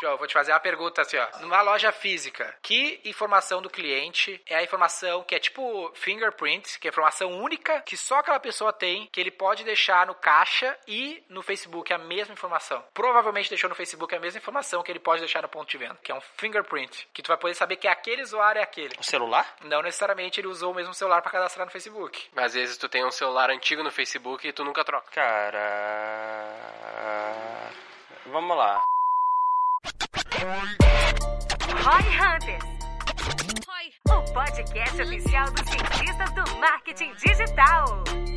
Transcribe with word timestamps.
João, 0.00 0.16
vou 0.16 0.26
te 0.26 0.32
fazer 0.32 0.52
uma 0.52 0.60
pergunta 0.60 1.02
assim, 1.02 1.18
ó. 1.18 1.40
Numa 1.40 1.60
loja 1.60 1.92
física, 1.92 2.56
que 2.62 3.00
informação 3.04 3.60
do 3.60 3.68
cliente 3.68 4.40
é 4.46 4.56
a 4.56 4.62
informação 4.62 5.22
que 5.22 5.34
é 5.34 5.38
tipo 5.38 5.90
fingerprint, 5.94 6.78
que 6.78 6.88
é 6.88 6.90
informação 6.90 7.32
única 7.32 7.82
que 7.82 7.98
só 7.98 8.20
aquela 8.20 8.40
pessoa 8.40 8.72
tem, 8.72 9.06
que 9.12 9.20
ele 9.20 9.30
pode 9.30 9.62
deixar 9.62 10.06
no 10.06 10.14
caixa 10.14 10.74
e 10.88 11.22
no 11.28 11.42
Facebook 11.42 11.92
a 11.92 11.98
mesma 11.98 12.32
informação. 12.32 12.82
Provavelmente 12.94 13.50
deixou 13.50 13.68
no 13.68 13.76
Facebook 13.76 14.14
a 14.14 14.20
mesma 14.20 14.38
informação 14.38 14.82
que 14.82 14.90
ele 14.90 14.98
pode 14.98 15.20
deixar 15.20 15.42
no 15.42 15.48
ponto 15.48 15.68
de 15.68 15.76
venda, 15.76 15.98
que 16.02 16.10
é 16.10 16.14
um 16.14 16.20
fingerprint, 16.20 17.06
que 17.12 17.22
tu 17.22 17.28
vai 17.28 17.36
poder 17.36 17.54
saber 17.54 17.76
que 17.76 17.86
aquele 17.86 18.22
usuário 18.22 18.60
é 18.60 18.62
aquele. 18.62 18.94
O 18.98 19.04
celular? 19.04 19.54
Não 19.64 19.82
necessariamente 19.82 20.40
ele 20.40 20.48
usou 20.48 20.72
o 20.72 20.74
mesmo 20.74 20.94
celular 20.94 21.20
para 21.20 21.32
cadastrar 21.32 21.66
no 21.66 21.72
Facebook. 21.72 22.28
Mas 22.34 22.46
às 22.46 22.54
vezes 22.54 22.78
tu 22.78 22.88
tem 22.88 23.04
um 23.04 23.10
celular 23.10 23.50
antigo 23.50 23.82
no 23.82 23.90
Facebook 23.90 24.48
e 24.48 24.52
tu 24.52 24.64
nunca 24.64 24.82
troca. 24.82 25.10
Cara. 25.10 25.60
Vamos 28.26 28.56
lá. 28.56 28.82
Roy 30.40 32.02
Hunters. 32.18 32.64
O 34.08 34.22
podcast 34.32 34.98
oficial 35.02 35.50
dos 35.52 35.68
cientistas 35.68 36.32
do 36.32 36.44
marketing 36.58 37.12
digital. 37.22 38.29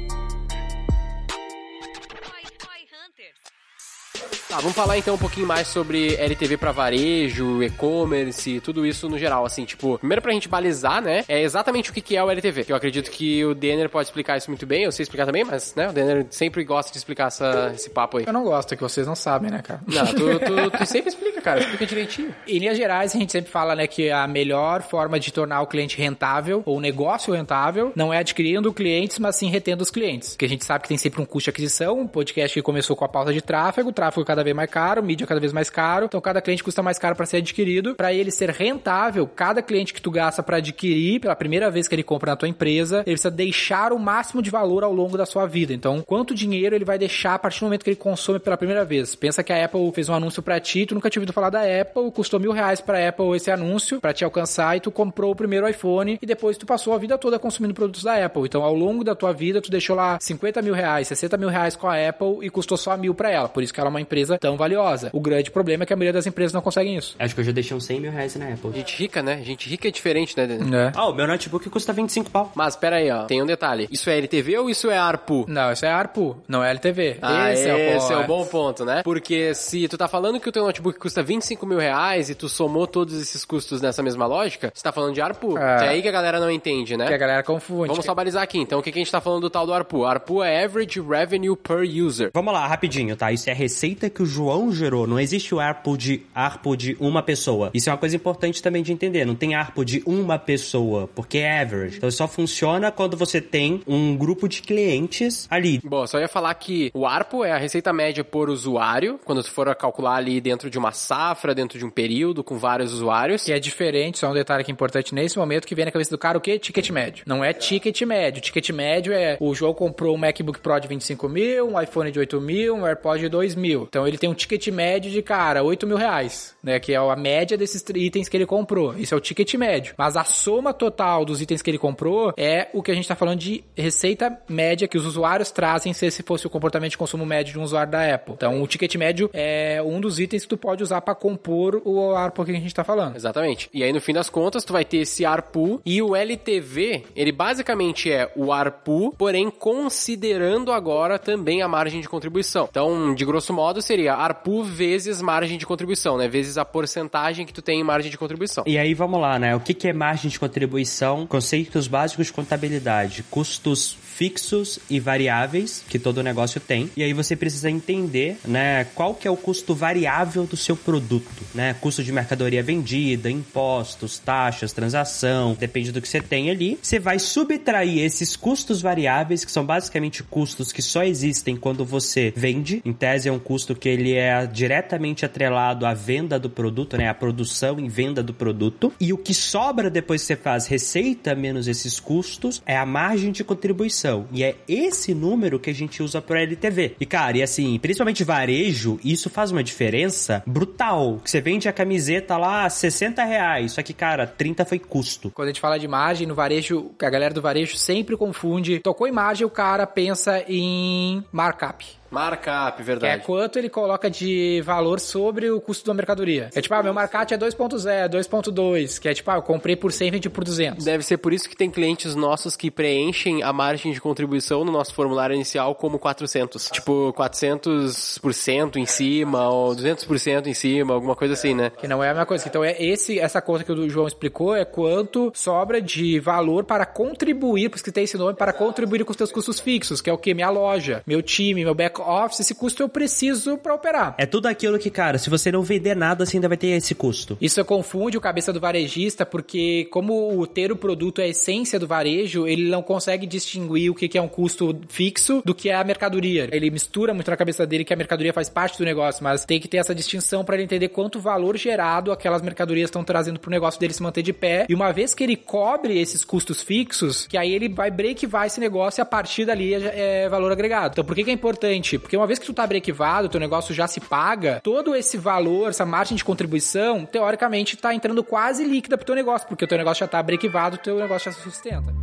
Tá, 4.54 4.60
vamos 4.60 4.76
falar 4.76 5.00
então 5.00 5.16
um 5.16 5.18
pouquinho 5.18 5.48
mais 5.48 5.68
sobre 5.68 6.14
LTV 6.14 6.58
para 6.58 6.72
varejo, 6.72 7.64
e-commerce, 7.64 8.60
tudo 8.60 8.86
isso 8.86 9.10
no 9.10 9.18
geral, 9.18 9.44
assim, 9.46 9.66
tipo, 9.66 9.98
primeiro 9.98 10.22
pra 10.22 10.32
gente 10.32 10.48
balizar, 10.48 11.02
né, 11.02 11.26
é 11.28 11.42
exatamente 11.42 11.90
o 11.90 11.94
que 11.94 12.16
é 12.16 12.24
o 12.24 12.30
LTV, 12.30 12.66
que 12.66 12.72
eu 12.72 12.76
acredito 12.76 13.10
que 13.10 13.44
o 13.44 13.56
Denner 13.56 13.90
pode 13.90 14.10
explicar 14.10 14.38
isso 14.38 14.52
muito 14.52 14.68
bem, 14.68 14.84
eu 14.84 14.92
sei 14.92 15.02
explicar 15.02 15.26
também, 15.26 15.44
mas, 15.44 15.74
né, 15.74 15.90
o 15.90 15.92
Denner 15.92 16.28
sempre 16.30 16.64
gosta 16.64 16.92
de 16.92 17.00
explicar 17.00 17.30
essa, 17.30 17.72
esse 17.74 17.90
papo 17.90 18.20
aí. 18.20 18.26
Eu 18.28 18.34
não 18.34 18.44
gosto, 18.44 18.72
é 18.72 18.78
que 18.78 18.84
vocês 18.84 19.08
não 19.08 19.16
sabem, 19.16 19.50
né, 19.50 19.60
cara? 19.64 19.82
Não, 19.88 20.06
tu, 20.06 20.40
tu, 20.40 20.78
tu 20.78 20.86
sempre 20.86 21.10
explica, 21.10 21.42
cara, 21.42 21.60
explica 21.60 21.88
direitinho. 21.88 22.36
Em 22.48 22.60
linhas 22.60 22.78
gerais, 22.78 23.16
a 23.16 23.18
gente 23.18 23.32
sempre 23.32 23.50
fala, 23.50 23.76
né, 23.76 23.88
que 23.88 24.12
a 24.12 24.28
melhor 24.28 24.84
forma 24.84 25.20
de 25.20 25.34
tornar 25.34 25.64
o 25.64 25.68
cliente 25.68 25.98
rentável, 25.98 26.62
ou 26.64 26.78
o 26.78 26.80
negócio 26.80 27.34
rentável, 27.34 27.92
não 27.96 28.14
é 28.14 28.20
adquirindo 28.20 28.72
clientes, 28.72 29.18
mas 29.18 29.36
sim 29.36 29.50
retendo 29.50 29.82
os 29.82 29.90
clientes. 29.90 30.30
Porque 30.34 30.46
a 30.46 30.50
gente 30.50 30.64
sabe 30.64 30.84
que 30.84 30.90
tem 30.90 30.98
sempre 31.00 31.20
um 31.20 31.26
custo 31.26 31.46
de 31.46 31.50
aquisição, 31.50 32.00
um 32.00 32.08
podcast 32.08 32.54
que 32.54 32.62
começou 32.62 32.96
com 32.96 33.04
a 33.04 33.10
pauta 33.10 33.34
de 33.34 33.42
tráfego, 33.42 33.90
o 33.90 33.92
tráfego 33.92 34.24
cada 34.24 34.43
vez 34.44 34.56
mais 34.56 34.70
caro, 34.70 35.04
mídia 35.04 35.26
cada 35.26 35.40
vez 35.40 35.54
mais 35.54 35.70
caro, 35.70 36.06
então 36.06 36.20
cada 36.22 36.42
cliente 36.42 36.64
custa 36.64 36.82
mais 36.82 37.00
caro 37.00 37.16
para 37.16 37.26
ser 37.26 37.38
adquirido. 37.38 37.96
Para 37.96 38.14
ele 38.14 38.32
ser 38.32 38.50
rentável, 38.50 39.28
cada 39.28 39.62
cliente 39.62 39.94
que 39.94 40.02
tu 40.02 40.12
gasta 40.12 40.44
para 40.44 40.58
adquirir 40.58 41.20
pela 41.20 41.36
primeira 41.36 41.70
vez 41.70 41.88
que 41.88 41.96
ele 41.96 42.04
compra 42.04 42.32
na 42.32 42.36
tua 42.36 42.48
empresa, 42.48 42.98
ele 42.98 43.16
precisa 43.16 43.32
deixar 43.32 43.94
o 43.94 44.00
máximo 44.00 44.42
de 44.42 44.50
valor 44.50 44.84
ao 44.84 44.94
longo 44.94 45.18
da 45.18 45.26
sua 45.26 45.46
vida. 45.46 45.74
Então, 45.74 46.02
quanto 46.06 46.36
dinheiro 46.36 46.76
ele 46.76 46.86
vai 46.86 46.98
deixar 46.98 47.36
a 47.36 47.40
partir 47.40 47.60
do 47.60 47.66
momento 47.66 47.84
que 47.84 47.90
ele 47.90 47.98
consome 47.98 48.40
pela 48.40 48.58
primeira 48.58 48.86
vez? 48.86 49.16
Pensa 49.16 49.44
que 49.44 49.54
a 49.54 49.66
Apple 49.66 49.92
fez 49.94 50.10
um 50.10 50.14
anúncio 50.14 50.42
para 50.42 50.60
ti, 50.60 50.86
tu 50.86 50.96
nunca 50.96 51.10
tinha 51.10 51.22
ouvido 51.22 51.34
falar 51.34 51.50
da 51.50 51.62
Apple, 51.62 52.12
custou 52.12 52.40
mil 52.40 52.52
reais 52.52 52.82
para 52.82 53.08
Apple 53.08 53.36
esse 53.36 53.50
anúncio 53.52 54.00
para 54.00 54.14
te 54.14 54.24
alcançar 54.24 54.78
e 54.78 54.80
tu 54.80 54.92
comprou 54.92 55.32
o 55.32 55.36
primeiro 55.36 55.68
iPhone 55.68 56.18
e 56.22 56.26
depois 56.26 56.58
tu 56.58 56.66
passou 56.66 56.94
a 56.94 56.98
vida 56.98 57.18
toda 57.18 57.40
consumindo 57.40 57.74
produtos 57.74 58.04
da 58.04 58.26
Apple. 58.26 58.44
Então, 58.46 58.64
ao 58.64 58.74
longo 58.74 59.04
da 59.04 59.16
tua 59.16 59.34
vida, 59.34 59.62
tu 59.62 59.72
deixou 59.72 59.96
lá 59.96 60.18
50 60.20 60.62
mil 60.62 60.74
reais, 60.74 61.08
60 61.08 61.38
mil 61.38 61.50
reais 61.50 61.76
com 61.76 61.88
a 61.88 62.10
Apple 62.10 62.38
e 62.42 62.50
custou 62.50 62.78
só 62.78 62.96
mil 62.98 63.14
para 63.14 63.32
ela. 63.32 63.50
Por 63.50 63.64
isso 63.64 63.74
que 63.74 63.80
ela 63.80 63.90
é 63.90 63.92
uma 63.92 64.02
empresa 64.02 64.33
tão 64.38 64.58
valiosa. 64.58 65.10
O 65.14 65.20
grande 65.20 65.52
problema 65.52 65.84
é 65.84 65.86
que 65.86 65.94
a 65.94 65.96
maioria 65.96 66.14
das 66.14 66.28
empresas 66.28 66.54
não 66.54 66.62
conseguem 66.62 66.98
isso. 66.98 67.16
Acho 67.20 67.34
que 67.34 67.42
eu 67.42 67.46
já 67.46 67.52
deixei 67.52 67.76
uns 67.76 67.86
100 67.86 68.00
mil 68.00 68.12
reais 68.12 68.36
na 68.36 68.48
Apple. 68.50 68.72
Gente 68.74 68.96
rica, 68.98 69.22
né? 69.22 69.42
Gente 69.44 69.70
rica 69.70 69.88
é 69.88 69.92
diferente, 69.92 70.36
né? 70.38 70.44
É. 70.44 70.92
Ah, 70.96 71.08
o 71.08 71.14
meu 71.14 71.28
notebook 71.28 71.70
custa 71.70 71.94
25 71.94 72.30
pau. 72.30 72.52
Mas 72.56 72.76
pera 72.76 72.98
aí, 72.98 73.10
ó, 73.12 73.26
tem 73.26 73.42
um 73.42 73.46
detalhe. 73.46 73.88
Isso 73.92 74.10
é 74.10 74.18
LTV 74.18 74.58
ou 74.60 74.70
isso 74.70 74.90
é 74.90 74.98
ARPU? 74.98 75.46
Não, 75.48 75.72
isso 75.72 75.86
é 75.86 75.90
ARPU, 75.90 76.38
não 76.48 76.64
é 76.64 76.72
LTV. 76.72 77.18
Ah, 77.22 77.52
esse, 77.52 77.62
esse, 77.70 78.12
é 78.12 78.16
o, 78.16 78.22
é 78.22 78.24
o 78.24 78.28
bom 78.28 78.46
ponto, 78.46 78.86
né? 78.86 79.02
Porque 79.04 79.54
se 79.54 79.88
tu 79.88 79.98
tá 79.98 80.08
falando 80.08 80.40
que 80.40 80.50
o 80.50 80.52
teu 80.52 80.64
notebook 80.64 81.00
custa 81.00 81.22
25 81.22 81.66
mil 81.66 81.80
reais 81.80 82.30
e 82.30 82.36
tu 82.36 82.50
somou 82.50 82.88
todos 82.88 83.20
esses 83.22 83.46
custos 83.46 83.82
nessa 83.82 84.02
mesma 84.02 84.26
lógica, 84.26 84.72
você 84.74 84.84
tá 84.84 84.92
falando 84.92 85.14
de 85.14 85.22
ARPU. 85.22 85.58
É. 85.58 85.78
Que 85.78 85.84
é 85.86 85.88
aí 85.90 86.02
que 86.02 86.08
a 86.08 86.12
galera 86.12 86.40
não 86.40 86.50
entende, 86.50 86.98
né? 86.98 87.08
Que 87.08 87.14
a 87.14 87.18
galera 87.18 87.44
confunde. 87.44 87.90
Vamos 87.90 88.06
só 88.06 88.14
balizar 88.14 88.44
aqui. 88.44 88.60
Então, 88.60 88.80
o 88.80 88.84
que, 88.84 88.92
que 88.92 89.00
a 89.00 89.02
gente 89.02 89.12
tá 89.12 89.22
falando 89.22 89.42
do 89.42 89.50
tal 89.50 89.66
do 89.66 89.74
ARPU? 89.74 90.06
ARPU 90.06 90.44
é 90.44 90.64
Average 90.64 91.02
Revenue 91.02 91.56
Per 91.56 91.82
User. 91.82 92.32
Vamos 92.34 92.54
lá, 92.54 92.68
rapidinho, 92.68 93.16
tá? 93.16 93.32
Isso 93.32 93.50
é 93.50 93.54
a 93.54 93.56
receita 93.56 94.10
que 94.10 94.22
o 94.24 94.26
João 94.26 94.72
gerou. 94.72 95.06
Não 95.06 95.20
existe 95.20 95.54
o 95.54 95.60
ARPU 95.60 95.98
de, 95.98 96.22
ARPU 96.34 96.76
de 96.76 96.98
uma 97.00 97.22
pessoa. 97.22 97.70
Isso 97.74 97.90
é 97.90 97.94
uma 97.94 98.00
coisa 98.00 98.16
importante 98.16 98.62
também 98.62 98.82
de 98.82 98.92
entender. 98.92 99.26
Não 99.26 99.36
tem 99.36 99.54
ARPU 99.54 99.84
de 99.84 100.02
uma 100.06 100.40
pessoa, 100.40 101.10
porque 101.14 101.40
é 101.40 101.62
average. 101.62 101.98
Então, 101.98 102.10
só 102.10 102.28
funciona 102.28 102.92
quando 102.92 103.16
você 103.18 103.42
tem 103.42 103.82
um 103.86 104.16
grupo 104.16 104.48
de 104.48 104.62
clientes 104.62 105.48
ali. 105.50 105.80
Bom, 105.84 106.08
só 106.08 106.20
ia 106.20 106.28
falar 106.28 106.54
que 106.56 106.90
o 106.94 107.06
ARPU 107.06 107.44
é 107.44 107.52
a 107.52 107.58
receita 107.58 107.92
média 107.92 108.24
por 108.24 108.50
usuário, 108.50 109.20
quando 109.26 109.44
tu 109.44 109.52
for 109.52 109.74
calcular 109.76 110.16
ali 110.16 110.40
dentro 110.40 110.70
de 110.70 110.78
uma 110.78 110.92
safra, 110.92 111.54
dentro 111.54 111.78
de 111.78 111.86
um 111.86 111.90
período, 111.90 112.44
com 112.44 112.58
vários 112.58 112.94
usuários. 112.94 113.44
Que 113.44 113.52
é 113.52 113.60
diferente, 113.60 114.20
só 114.20 114.30
um 114.30 114.34
detalhe 114.34 114.62
aqui 114.62 114.72
importante 114.72 115.14
nesse 115.14 115.38
momento 115.38 115.68
que 115.68 115.76
vem 115.76 115.86
na 115.86 115.92
cabeça 115.92 116.12
do 116.12 116.18
cara 116.18 116.38
o 116.38 116.42
quê? 116.42 116.58
Ticket 116.58 116.90
médio. 116.90 117.24
Não 117.28 117.44
é 117.44 117.54
ticket 117.54 118.02
médio. 118.04 118.42
Ticket 118.42 118.70
médio 118.70 119.14
é 119.14 119.38
o 119.40 119.54
João 119.54 119.74
comprou 119.74 120.16
um 120.16 120.18
MacBook 120.18 120.60
Pro 120.60 120.80
de 120.80 120.88
25 120.88 121.28
mil, 121.28 121.68
um 121.68 121.82
iPhone 121.82 122.12
de 122.12 122.20
8 122.20 122.40
mil, 122.40 122.76
um 122.76 122.86
AirPod 122.86 123.20
de 123.20 123.30
2 123.30 123.56
mil. 123.56 123.86
Então 123.90 124.03
ele 124.08 124.18
tem 124.18 124.30
um 124.30 124.34
ticket 124.34 124.68
médio 124.70 125.12
de, 125.12 125.22
cara, 125.22 125.64
8 125.64 125.86
mil 125.88 125.98
reais, 125.98 126.56
né? 126.64 126.80
Que 126.80 126.94
é 126.94 126.98
a 126.98 127.16
média 127.16 127.58
desses 127.58 127.84
itens 127.96 128.30
que 128.30 128.38
ele 128.38 128.46
comprou. 128.46 128.96
Isso 128.98 129.14
é 129.14 129.18
o 129.18 129.22
ticket 129.22 129.54
médio. 129.56 129.96
Mas 129.98 130.16
a 130.16 130.24
soma 130.24 130.74
total 130.74 131.26
dos 131.26 131.42
itens 131.42 131.62
que 131.62 131.70
ele 131.70 131.78
comprou 131.78 132.34
é 132.38 132.70
o 132.74 132.82
que 132.82 132.92
a 132.92 132.96
gente 132.96 133.08
tá 133.08 133.16
falando 133.16 133.40
de 133.40 133.64
receita 133.76 134.38
média 134.48 134.88
que 134.88 134.98
os 134.98 135.06
usuários 135.06 135.52
trazem 135.52 135.94
se 135.94 136.06
esse 136.06 136.24
fosse 136.24 136.48
o 136.48 136.50
comportamento 136.50 136.92
de 136.92 136.98
consumo 136.98 137.26
médio 137.26 137.54
de 137.54 137.60
um 137.60 137.64
usuário 137.64 137.92
da 137.92 138.14
Apple. 138.14 138.34
Então 138.36 138.62
o 138.62 138.68
ticket 138.68 138.96
médio 138.96 139.30
é 139.34 139.82
um 139.84 140.00
dos 140.00 140.20
itens 140.20 140.44
que 140.44 140.50
tu 140.50 140.58
pode 140.58 140.84
usar 140.84 141.02
para 141.02 141.16
compor 141.16 141.82
o 141.86 142.16
ARPU 142.16 142.46
que 142.46 142.52
a 142.52 142.56
gente 142.56 142.74
tá 142.74 142.84
falando. 142.84 143.16
Exatamente. 143.16 143.70
E 143.74 143.84
aí, 143.84 143.92
no 143.92 144.02
fim 144.02 144.14
das 144.14 144.30
contas, 144.30 144.64
tu 144.64 144.74
vai 144.74 144.86
ter 144.86 144.98
esse 144.98 145.26
ARPU 145.26 145.82
e 145.86 146.02
o 146.02 146.16
LTV, 146.16 147.04
ele 147.16 147.32
basicamente 147.32 148.12
é 148.12 148.32
o 148.36 148.52
ARPU, 148.52 149.14
porém 149.18 149.50
considerando 149.50 150.72
agora 150.72 151.18
também 151.18 151.62
a 151.62 151.68
margem 151.68 152.02
de 152.02 152.10
contribuição. 152.10 152.68
Então, 152.70 153.14
de 153.14 153.26
grosso 153.26 153.54
modo, 153.54 153.82
seria 153.94 154.16
ARPU 154.16 154.64
vezes 154.64 155.22
margem 155.22 155.56
de 155.56 155.68
contribuição, 155.68 156.18
né? 156.18 156.28
Vezes 156.28 156.58
a 156.58 156.66
porcentagem 156.66 157.46
que 157.46 157.54
tu 157.54 157.62
tem 157.62 157.80
em 157.80 157.84
margem 157.84 158.10
de 158.10 158.18
contribuição. 158.18 158.64
E 158.66 158.76
aí, 158.76 158.96
vamos 158.96 159.22
lá, 159.22 159.38
né? 159.38 159.56
O 159.56 159.60
que 159.60 159.72
que 159.72 159.88
é 159.88 159.94
margem 159.94 160.32
de 160.32 160.40
contribuição? 160.40 161.28
Conceitos 161.28 161.88
básicos 161.88 162.26
de 162.26 162.34
contabilidade. 162.34 163.24
Custos 163.30 163.96
fixos 164.16 164.80
e 164.90 165.00
variáveis 165.00 165.84
que 165.88 165.98
todo 165.98 166.24
negócio 166.24 166.62
tem. 166.62 166.90
E 166.96 167.04
aí 167.04 167.14
você 167.14 167.36
precisa 167.36 167.70
entender, 167.70 168.38
né, 168.46 168.86
qual 168.96 169.16
que 169.16 169.28
é 169.28 169.32
o 169.32 169.38
custo 169.38 169.74
variável 169.74 170.46
do 170.46 170.56
seu 170.56 170.76
produto, 170.76 171.44
né? 171.54 171.76
Custo 171.82 172.04
de 172.04 172.12
mercadoria 172.12 172.62
vendida, 172.62 173.30
impostos, 173.30 174.20
taxas, 174.20 174.72
transação, 174.72 175.56
depende 175.60 175.92
do 175.92 176.02
que 176.02 176.08
você 176.08 176.22
tem 176.22 176.50
ali. 176.50 176.78
Você 176.82 177.00
vai 177.00 177.20
subtrair 177.20 178.04
esses 178.04 178.36
custos 178.36 178.82
variáveis, 178.82 179.44
que 179.44 179.52
são 179.52 179.66
basicamente 179.66 180.24
custos 180.24 180.72
que 180.72 180.82
só 180.82 181.04
existem 181.04 181.56
quando 181.56 181.86
você 181.86 182.34
vende. 182.36 182.82
Em 182.86 182.94
tese 182.94 183.30
é 183.30 183.32
um 183.32 183.40
custo 183.40 183.76
que 183.76 183.90
ele 183.90 184.14
é 184.14 184.46
diretamente 184.46 185.26
atrelado 185.26 185.86
à 185.86 185.94
venda 185.94 186.40
do 186.40 186.50
produto, 186.50 186.98
né, 186.98 187.10
à 187.10 187.14
produção 187.14 187.80
e 187.80 187.90
venda 187.90 188.22
do 188.22 188.34
produto. 188.34 188.94
E 189.00 189.12
o 189.12 189.18
que 189.18 189.34
sobra 189.34 189.90
depois 189.90 190.22
que 190.22 190.28
você 190.28 190.36
faz 190.36 190.68
receita 190.68 191.36
menos 191.36 191.68
esses 191.68 192.00
custos 192.00 192.62
é 192.66 192.78
a 192.78 192.86
margem 192.86 193.32
de 193.32 193.44
contribuição. 193.44 194.03
E 194.32 194.44
é 194.44 194.56
esse 194.68 195.14
número 195.14 195.60
que 195.60 195.70
a 195.70 195.74
gente 195.74 196.02
usa 196.02 196.22
para 196.22 196.42
LTV. 196.42 196.96
E 197.00 197.06
cara, 197.06 197.38
e 197.38 197.44
assim, 197.44 197.78
principalmente 197.80 198.24
varejo, 198.24 199.00
isso 199.04 199.30
faz 199.30 199.52
uma 199.52 199.64
diferença 199.64 200.44
brutal. 200.46 201.20
Que 201.24 201.30
você 201.30 201.42
vende 201.42 201.68
a 201.68 201.74
camiseta 201.74 202.38
lá 202.38 202.70
60 202.70 203.24
reais, 203.24 203.74
só 203.74 203.82
que 203.82 203.94
cara, 203.94 204.26
30 204.26 204.66
foi 204.66 204.80
custo. 204.80 205.32
Quando 205.32 205.48
a 205.48 205.52
gente 205.52 205.62
fala 205.62 205.78
de 205.78 205.88
margem, 205.88 206.28
no 206.28 206.36
varejo, 206.36 206.92
a 207.02 207.10
galera 207.10 207.34
do 207.34 207.42
varejo 207.42 207.78
sempre 207.78 208.18
confunde. 208.18 208.80
Tocou 208.80 209.08
em 209.08 209.12
margem, 209.12 209.46
o 209.46 209.50
cara 209.50 209.86
pensa 209.86 210.44
em 210.48 211.24
markup. 211.32 211.86
Markup, 212.14 212.76
Que 212.78 212.82
é 212.82 212.86
verdade. 212.86 213.24
quanto 213.26 213.58
ele 213.58 213.70
coloca 213.70 214.10
de 214.10 214.62
valor 214.64 215.00
sobre 215.00 215.50
o 215.50 215.60
custo 215.60 215.86
da 215.86 215.94
mercadoria. 215.94 216.50
É 216.54 216.62
tipo, 216.62 216.74
ah, 216.76 216.84
meu 216.84 216.94
markup 216.94 217.34
é 217.34 217.38
2.0, 217.38 218.10
2.2, 218.10 219.00
que 219.00 219.10
é 219.10 219.14
tipo, 219.14 219.30
ah, 219.32 219.36
eu 219.36 219.42
comprei 219.42 219.76
por 219.76 219.92
100, 219.92 220.12
vendi 220.12 220.30
por 220.30 220.44
200. 220.44 220.86
Deve 220.86 221.04
ser 221.04 221.18
por 221.18 221.34
isso 221.34 221.50
que 221.50 221.56
tem 221.56 221.70
clientes 221.72 222.16
nossos 222.16 222.56
que 222.56 222.70
preenchem 222.70 223.42
a 223.44 223.52
margem 223.52 223.92
de 223.92 224.00
contribuição 224.00 224.64
no 224.64 224.72
nosso 224.72 224.94
formulário 224.94 225.34
inicial 225.34 225.74
como 225.76 225.98
400. 225.98 226.70
Tipo, 226.70 227.14
400% 227.14 228.76
em 228.78 228.86
cima 228.86 229.50
ou 229.50 229.76
200% 229.76 230.48
em 230.48 230.54
cima, 230.54 230.94
alguma 230.94 231.16
coisa 231.16 231.34
assim, 231.34 231.54
né? 231.54 231.72
Que 231.78 231.88
não 231.88 232.04
é 232.04 232.10
a 232.10 232.14
mesma 232.14 232.26
coisa. 232.26 232.48
Então, 232.48 232.64
é 232.64 232.76
esse, 232.82 233.20
essa 233.20 233.42
conta 233.42 233.64
que 233.64 233.72
o 233.72 233.90
João 233.90 234.08
explicou 234.08 234.56
é 234.56 234.66
quanto 234.66 235.32
sobra 235.36 235.82
de 235.82 236.20
valor 236.20 236.64
para 236.64 236.86
contribuir, 236.86 237.70
por 237.70 237.76
isso 237.76 237.84
que 237.84 237.92
tem 237.92 238.04
esse 238.04 238.18
nome, 238.18 238.36
para 238.36 238.54
contribuir 238.54 239.04
com 239.04 239.12
os 239.12 239.18
teus 239.18 239.32
custos 239.32 239.60
fixos, 239.60 240.02
que 240.02 240.10
é 240.10 240.14
o 240.14 240.18
que? 240.18 240.34
Minha 240.34 240.50
loja, 240.50 241.02
meu 241.08 241.22
time, 241.22 241.64
meu 241.64 241.74
back 241.74 242.00
back-office, 242.04 242.42
esse 242.42 242.56
custo 242.56 242.84
eu 242.84 242.90
preciso 242.90 243.58
para 243.58 243.74
operar. 243.74 244.16
É 244.18 244.26
tudo 244.26 244.48
aquilo 244.48 244.78
que, 244.78 244.90
cara, 244.90 245.18
se 245.18 245.30
você 245.30 245.52
não 245.52 245.62
vender 245.62 245.96
nada, 245.96 246.26
você 246.26 246.38
ainda 246.38 246.48
vai 246.48 246.58
ter 246.58 246.68
esse 246.68 246.94
custo. 246.94 247.38
Isso 247.42 247.64
confunde 247.66 248.18
o 248.18 248.22
cabeça 248.22 248.52
do 248.52 248.60
varejista, 248.60 249.26
porque 249.26 249.88
como 249.92 250.46
ter 250.48 250.72
o 250.72 250.76
produto 250.76 251.22
é 251.22 251.26
a 251.26 251.28
essência 251.28 251.80
do 251.80 251.88
varejo, 251.88 252.48
ele 252.48 252.70
não 252.70 252.82
consegue 252.82 253.26
distinguir 253.26 253.90
o 253.90 253.96
que 253.96 254.18
é 254.18 254.22
um 254.22 254.28
custo 254.28 254.80
fixo 254.90 255.42
do 255.46 255.56
que 255.56 255.70
é 255.70 255.76
a 255.76 255.84
mercadoria. 255.84 256.50
Ele 256.52 256.70
mistura 256.70 257.14
muito 257.14 257.32
na 257.32 257.38
cabeça 257.38 257.66
dele 257.66 257.86
que 257.86 257.94
a 257.94 257.98
mercadoria 257.98 258.34
faz 258.34 258.50
parte 258.50 258.78
do 258.78 258.86
negócio, 258.86 259.24
mas 259.24 259.46
tem 259.46 259.60
que 259.60 259.68
ter 259.68 259.78
essa 259.78 259.96
distinção 259.96 260.44
para 260.44 260.56
ele 260.56 260.66
entender 260.66 260.90
quanto 260.90 261.20
valor 261.20 261.58
gerado 261.58 262.12
aquelas 262.12 262.42
mercadorias 262.42 262.90
estão 262.90 263.04
trazendo 263.04 263.40
para 263.40 263.50
o 263.50 263.52
negócio 263.52 263.80
dele 263.80 263.94
se 263.94 264.04
manter 264.04 264.22
de 264.22 264.34
pé. 264.34 264.66
E 264.68 264.76
uma 264.76 264.92
vez 264.92 265.14
que 265.14 265.24
ele 265.24 265.36
cobre 265.36 266.00
esses 266.00 266.24
custos 266.24 266.62
fixos, 266.62 267.28
que 267.28 267.38
aí 267.38 267.54
ele 267.54 267.70
vai 267.70 267.90
breakivar 267.90 268.46
esse 268.46 268.60
negócio 268.60 269.02
e 269.02 269.04
a 269.04 269.06
partir 269.06 269.46
dali 269.46 269.74
é, 269.74 270.24
é 270.24 270.30
valor 270.30 270.52
agregado. 270.52 270.94
Então 270.94 271.06
por 271.06 271.16
que, 271.16 271.24
que 271.24 271.30
é 271.30 271.34
importante? 271.34 271.83
Porque 272.00 272.18
uma 272.18 272.28
vez 272.28 272.40
que 272.40 272.46
tu 272.46 272.54
tá 272.54 272.66
breakivado, 272.66 273.30
teu 273.30 273.40
negócio 273.40 273.74
já 273.74 273.88
se 273.88 274.00
paga, 274.00 274.60
todo 274.64 274.96
esse 274.96 275.18
valor, 275.18 275.70
essa 275.70 275.86
margem 275.86 276.16
de 276.16 276.24
contribuição, 276.24 277.06
teoricamente 277.06 277.78
tá 277.78 277.94
entrando 277.94 278.24
quase 278.24 278.64
líquida 278.64 278.98
pro 278.98 279.06
teu 279.06 279.16
negócio, 279.16 279.48
porque 279.48 279.66
o 279.66 279.68
teu 279.68 279.78
negócio 279.78 280.02
já 280.02 280.08
tá 280.08 280.22
breakivado, 280.22 280.76
o 280.76 280.80
teu 280.80 280.98
negócio 280.98 281.32
já 281.32 281.38
se 281.38 281.44
sustenta. 281.44 282.03